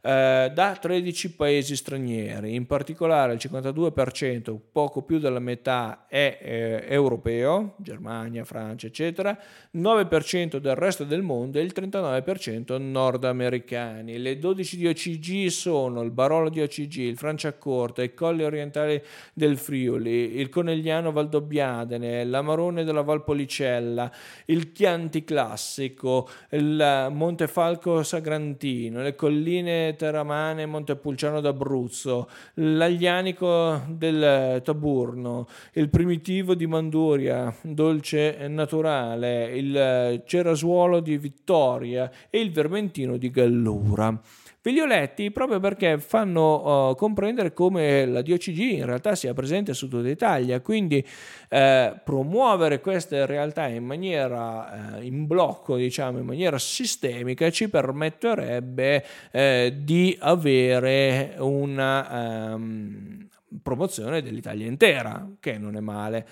eh, 0.03 0.51
da 0.55 0.79
13 0.81 1.35
paesi 1.35 1.77
stranieri, 1.77 2.55
in 2.55 2.67
particolare 2.67 3.35
il 3.35 3.41
52%, 3.43 4.57
poco 4.73 5.03
più 5.03 5.19
della 5.19 5.41
metà 5.41 6.07
è 6.09 6.39
eh, 6.41 6.85
europeo, 6.89 7.75
Germania, 7.79 8.45
Francia, 8.45 8.87
eccetera, 8.87 9.39
9% 9.77 10.57
del 10.57 10.75
resto 10.75 11.05
del 11.05 11.21
mondo 11.21 11.59
e 11.59 11.63
il 11.63 11.73
39% 11.75 12.81
nordamericani. 12.81 14.19
Le 14.19 14.39
12 14.39 14.77
di 14.79 14.87
OCG 14.87 15.47
sono 15.49 16.01
il 16.01 16.11
Barolo 16.11 16.49
di 16.49 16.63
OCG, 16.63 16.97
il 16.97 17.19
Franciacorta, 17.19 18.03
i 18.03 18.15
Colli 18.15 18.43
Orientali 18.43 19.03
del 19.35 19.59
Friuli, 19.59 20.37
il 20.37 20.49
Conegliano 20.49 21.13
Valdobbiadene, 21.13 22.25
l'Amarone 22.25 22.85
della 22.85 23.03
Valpolicella, 23.03 24.11
il 24.47 24.73
Chianti 24.73 25.25
Classico, 25.25 26.29
il 26.53 27.09
Montefalco 27.11 28.03
Sagrantino, 28.03 29.03
le 29.03 29.15
colline 29.15 29.90
Terramane, 29.97 30.67
Montepulciano 30.67 31.41
d'Abruzzo, 31.41 32.29
l'Aglianico 32.55 33.83
del 33.89 34.61
Taburno, 34.65 35.47
il 35.75 35.89
Primitivo 35.89 36.55
di 36.55 36.67
Manduria, 36.67 37.55
Dolce 37.63 38.49
Naturale, 38.49 39.57
il 39.57 40.23
Cerasuolo 40.27 41.01
di 41.01 41.17
Vittoria 41.19 42.11
e 42.31 42.41
il 42.41 42.53
Vermentino 42.53 43.17
di 43.17 43.31
Gallura. 43.31 44.21
Ve 44.63 44.73
li 44.73 44.81
ho 44.81 44.85
letti 44.85 45.31
proprio 45.31 45.59
perché 45.59 45.99
fanno 45.99 46.91
uh, 46.91 46.95
comprendere 46.95 47.55
come 47.55 48.05
la 48.05 48.21
DOCG 48.21 48.59
in 48.59 48.85
realtà 48.85 49.15
sia 49.15 49.33
presente 49.33 49.73
su 49.73 49.89
tutta 49.89 50.07
Italia, 50.07 50.61
quindi 50.61 51.03
eh, 51.49 51.99
promuovere 52.05 52.81
queste 52.81 53.25
realtà 53.25 53.69
in 53.69 53.87
maniera 53.87 54.99
eh, 54.99 55.07
in 55.07 55.27
blocco, 55.27 55.77
diciamo 55.77 56.19
in 56.19 56.27
maniera 56.27 56.59
sistemica, 56.59 57.51
ci 57.51 57.71
permetterebbe 57.71 59.03
eh, 59.31 59.79
di 59.79 60.15
avere 60.21 61.37
una 61.39 62.53
um, 62.53 63.27
promozione 63.63 64.21
dell'Italia 64.21 64.67
intera, 64.67 65.27
che 65.41 65.57
non 65.57 65.75
è 65.75 65.81
male. 65.81 66.27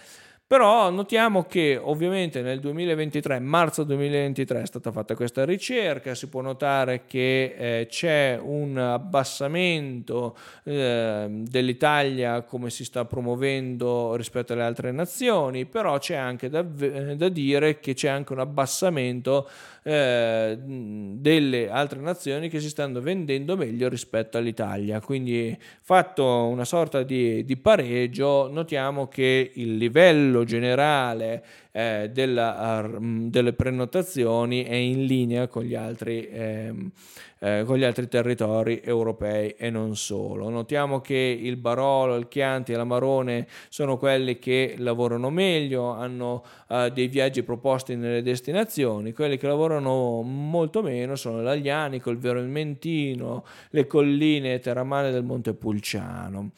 Però 0.48 0.88
notiamo 0.88 1.44
che 1.44 1.78
ovviamente 1.78 2.40
nel 2.40 2.58
2023, 2.58 3.38
marzo 3.38 3.84
2023 3.84 4.62
è 4.62 4.64
stata 4.64 4.90
fatta 4.90 5.14
questa 5.14 5.44
ricerca, 5.44 6.14
si 6.14 6.30
può 6.30 6.40
notare 6.40 7.02
che 7.06 7.54
eh, 7.54 7.86
c'è 7.86 8.40
un 8.42 8.78
abbassamento 8.78 10.34
eh, 10.64 11.26
dell'Italia 11.28 12.40
come 12.44 12.70
si 12.70 12.86
sta 12.86 13.04
promuovendo 13.04 14.14
rispetto 14.16 14.54
alle 14.54 14.62
altre 14.62 14.90
nazioni, 14.90 15.66
però 15.66 15.98
c'è 15.98 16.16
anche 16.16 16.48
da, 16.48 16.62
da 16.62 17.28
dire 17.28 17.78
che 17.78 17.92
c'è 17.92 18.08
anche 18.08 18.32
un 18.32 18.38
abbassamento 18.38 19.50
eh, 19.82 20.58
delle 20.60 21.70
altre 21.70 22.00
nazioni 22.00 22.48
che 22.48 22.60
si 22.60 22.68
stanno 22.68 23.00
vendendo 23.00 23.56
meglio 23.56 23.88
rispetto 23.88 24.36
all'Italia. 24.36 25.00
Quindi 25.00 25.56
fatto 25.80 26.24
una 26.24 26.64
sorta 26.64 27.02
di, 27.02 27.44
di 27.44 27.56
pareggio, 27.56 28.50
notiamo 28.50 29.08
che 29.08 29.50
il 29.54 29.76
livello 29.76 30.37
generale 30.44 31.44
eh, 31.72 32.10
della, 32.12 32.82
uh, 32.82 33.28
delle 33.28 33.52
prenotazioni 33.52 34.64
è 34.64 34.74
in 34.74 35.04
linea 35.04 35.46
con 35.46 35.62
gli, 35.62 35.74
altri, 35.74 36.28
ehm, 36.28 36.90
eh, 37.38 37.62
con 37.64 37.76
gli 37.76 37.84
altri 37.84 38.08
territori 38.08 38.80
europei 38.82 39.54
e 39.56 39.70
non 39.70 39.96
solo. 39.96 40.48
Notiamo 40.48 41.00
che 41.00 41.14
il 41.40 41.56
Barolo, 41.56 42.16
il 42.16 42.28
Chianti 42.28 42.72
e 42.72 42.76
l'Amarone 42.76 43.46
sono 43.68 43.96
quelli 43.96 44.38
che 44.38 44.74
lavorano 44.78 45.30
meglio, 45.30 45.90
hanno 45.90 46.44
uh, 46.68 46.88
dei 46.88 47.08
viaggi 47.08 47.42
proposti 47.42 47.94
nelle 47.96 48.22
destinazioni, 48.22 49.12
quelli 49.12 49.36
che 49.36 49.46
lavorano 49.46 50.22
molto 50.22 50.82
meno 50.82 51.14
sono 51.16 51.42
l'Aglianico, 51.42 52.10
il 52.10 52.18
Vermentino, 52.18 53.44
le 53.70 53.86
colline 53.86 54.58
terramane 54.58 55.10
del 55.10 55.22
Montepulciano. 55.22 56.50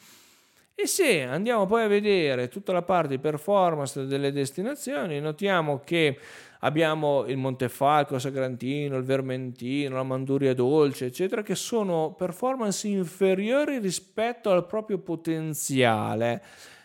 E 0.83 0.87
se 0.87 1.21
andiamo 1.21 1.67
poi 1.67 1.83
a 1.83 1.87
vedere 1.87 2.47
tutta 2.47 2.71
la 2.71 2.81
parte 2.81 3.09
di 3.09 3.19
performance 3.19 4.07
delle 4.07 4.31
destinazioni, 4.31 5.19
notiamo 5.19 5.81
che 5.85 6.17
abbiamo 6.61 7.23
il 7.27 7.37
Montefalco, 7.37 8.15
il 8.15 8.19
Sagrantino, 8.19 8.97
il 8.97 9.03
Vermentino, 9.03 9.97
la 9.97 10.01
Manduria 10.01 10.55
Dolce, 10.55 11.05
eccetera, 11.05 11.43
che 11.43 11.53
sono 11.53 12.15
performance 12.17 12.87
inferiori 12.87 13.77
rispetto 13.77 14.49
al 14.49 14.65
proprio 14.65 14.97
potenziale. 14.97 16.41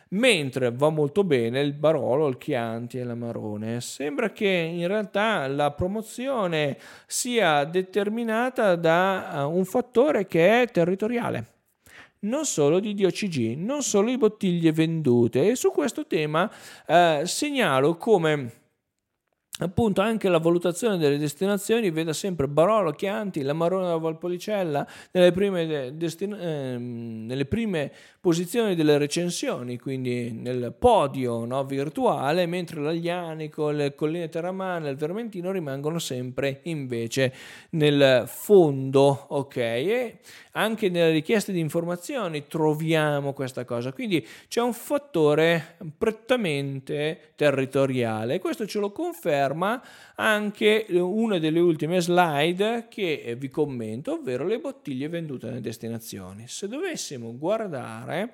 Mentre 0.09 0.73
va 0.73 0.91
molto 0.91 1.25
bene 1.25 1.61
il 1.61 1.73
Barolo, 1.73 2.27
il 2.27 2.37
Chianti 2.37 2.99
e 2.99 3.03
l'Amarone. 3.03 3.81
Sembra 3.81 4.29
che 4.29 4.47
in 4.47 4.87
realtà 4.89 5.49
la 5.49 5.71
promozione 5.71 6.77
sia 7.07 7.65
determinata 7.65 8.77
da 8.77 9.37
eh, 9.37 9.43
un 9.45 9.65
fattore 9.65 10.27
che 10.27 10.61
è 10.61 10.71
territoriale 10.71 11.55
non 12.27 12.45
solo 12.45 12.81
di 12.81 12.95
DOCG, 12.95 13.57
non 13.57 13.83
solo 13.83 14.11
di 14.11 14.19
bottiglie 14.19 14.73
vendute. 14.73 15.51
E 15.51 15.57
su 15.57 15.71
questo 15.71 16.07
tema 16.07 16.51
eh, 16.87 17.23
segnalo 17.25 17.97
come 17.97 18.65
appunto 19.59 20.03
anche 20.03 20.29
la 20.29 20.39
valutazione 20.39 20.99
delle 20.99 21.17
destinazioni 21.17 21.91
veda 21.91 22.13
sempre 22.13 22.47
Barolo, 22.47 22.93
Chianti, 22.93 23.43
la 23.43 23.55
Marona 23.55 23.87
della 23.87 23.97
Valpolicella 23.97 24.87
nelle 25.13 25.33
prime, 25.33 25.97
destin- 25.97 26.35
eh, 26.35 26.77
nelle 26.77 27.47
prime 27.47 27.91
posizioni 28.21 28.75
delle 28.75 28.99
recensioni, 28.99 29.79
quindi 29.79 30.33
nel 30.33 30.75
podio 30.79 31.45
no, 31.45 31.65
virtuale, 31.65 32.45
mentre 32.47 32.81
l'Aglianico, 32.81 33.71
le 33.71 33.95
colline 33.95 34.29
terramane, 34.29 34.91
il 34.91 34.97
Vermentino 34.97 35.51
rimangono 35.53 35.99
sempre 35.99 36.61
invece 36.65 37.33
nel 37.71 38.25
fondo, 38.27 39.27
ok? 39.29 39.57
E 39.57 40.19
anche 40.53 40.89
nelle 40.89 41.13
richieste 41.13 41.53
di 41.53 41.61
informazioni 41.61 42.47
troviamo 42.47 43.33
questa 43.33 43.65
cosa, 43.65 43.93
quindi 43.93 44.27
c'è 44.49 44.61
un 44.61 44.73
fattore 44.73 45.77
prettamente 45.97 47.33
territoriale, 47.37 48.39
questo 48.39 48.67
ce 48.67 48.81
lo 48.81 48.91
conferma 48.91 49.46
anche 50.17 50.87
una 50.91 51.39
delle 51.39 51.61
ultime 51.61 52.01
slide 52.01 52.87
che 52.89 53.37
vi 53.39 53.49
commento, 53.49 54.15
ovvero 54.15 54.45
le 54.47 54.59
bottiglie 54.59 55.09
vendute 55.09 55.47
nelle 55.47 55.61
destinazioni. 55.61 56.49
Se 56.49 56.69
dovessimo 56.69 57.37
guardare 57.37 58.33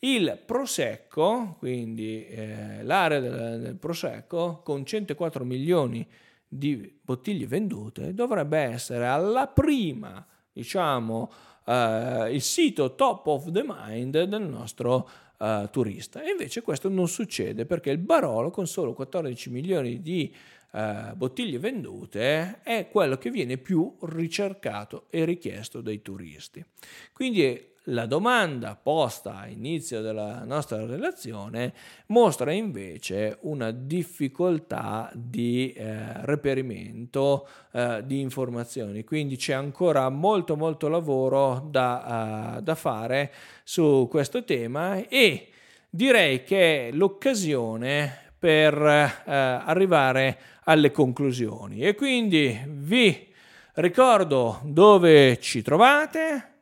il 0.00 0.38
Prosecco, 0.44 1.56
quindi 1.58 2.26
eh, 2.26 2.82
l'area 2.82 3.20
del, 3.20 3.60
del 3.60 3.76
Prosecco, 3.76 4.60
con 4.62 4.84
104 4.84 5.44
milioni 5.44 6.06
di 6.46 6.98
bottiglie 7.00 7.46
vendute, 7.46 8.14
dovrebbe 8.14 8.58
essere 8.58 9.06
alla 9.06 9.46
prima, 9.46 10.24
diciamo, 10.52 11.30
eh, 11.64 12.30
il 12.32 12.42
sito 12.42 12.94
top 12.94 13.26
of 13.26 13.50
the 13.50 13.64
mind 13.66 14.24
del 14.24 14.42
nostro 14.42 15.08
eh, 15.38 15.68
turista. 15.70 16.22
E 16.22 16.30
invece 16.30 16.62
questo 16.62 16.88
non 16.88 17.08
succede 17.08 17.66
perché 17.66 17.90
il 17.90 17.98
Barolo, 17.98 18.50
con 18.50 18.66
solo 18.66 18.92
14 18.92 19.50
milioni 19.50 20.00
di 20.00 20.34
Uh, 20.74 21.14
bottiglie 21.14 21.60
vendute 21.60 22.58
è 22.64 22.88
quello 22.90 23.16
che 23.16 23.30
viene 23.30 23.58
più 23.58 23.96
ricercato 24.00 25.06
e 25.08 25.24
richiesto 25.24 25.80
dai 25.80 26.02
turisti. 26.02 26.64
Quindi 27.12 27.73
la 27.88 28.06
domanda 28.06 28.78
posta 28.80 29.40
a 29.40 29.46
inizio 29.46 30.00
della 30.00 30.44
nostra 30.44 30.86
relazione 30.86 31.74
mostra 32.06 32.50
invece 32.52 33.38
una 33.42 33.70
difficoltà 33.72 35.10
di 35.12 35.72
eh, 35.72 36.24
reperimento 36.24 37.46
eh, 37.72 38.02
di 38.04 38.20
informazioni, 38.20 39.04
quindi 39.04 39.36
c'è 39.36 39.52
ancora 39.52 40.08
molto 40.08 40.56
molto 40.56 40.88
lavoro 40.88 41.66
da, 41.70 42.56
uh, 42.56 42.62
da 42.62 42.74
fare 42.74 43.32
su 43.64 44.06
questo 44.10 44.44
tema 44.44 45.06
e 45.06 45.48
direi 45.90 46.42
che 46.42 46.88
è 46.88 46.92
l'occasione 46.92 48.32
per 48.38 48.74
eh, 48.74 49.22
arrivare 49.24 50.38
alle 50.64 50.90
conclusioni. 50.90 51.80
E 51.80 51.94
quindi 51.94 52.58
vi 52.66 53.32
ricordo 53.74 54.60
dove 54.64 55.38
ci 55.40 55.62
trovate 55.62 56.53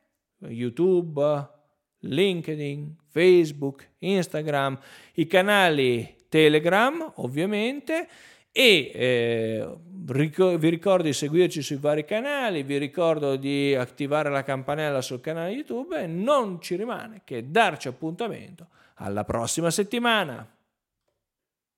YouTube, 0.49 1.49
LinkedIn, 2.01 2.97
Facebook, 3.09 3.89
Instagram, 3.99 4.79
i 5.15 5.27
canali 5.27 6.17
Telegram 6.29 7.13
ovviamente 7.17 8.09
e 8.51 8.91
eh, 8.95 9.77
vi 10.05 10.69
ricordo 10.69 11.05
di 11.05 11.13
seguirci 11.13 11.63
sui 11.63 11.77
vari 11.77 12.05
canali, 12.05 12.63
vi 12.63 12.77
ricordo 12.77 13.37
di 13.37 13.75
attivare 13.75 14.29
la 14.29 14.43
campanella 14.43 15.01
sul 15.01 15.21
canale 15.21 15.53
YouTube 15.53 16.03
e 16.03 16.07
non 16.07 16.61
ci 16.61 16.77
rimane 16.77 17.23
che 17.25 17.51
darci 17.51 17.89
appuntamento 17.89 18.69
alla 18.97 19.25
prossima 19.25 19.71
settimana. 19.71 20.47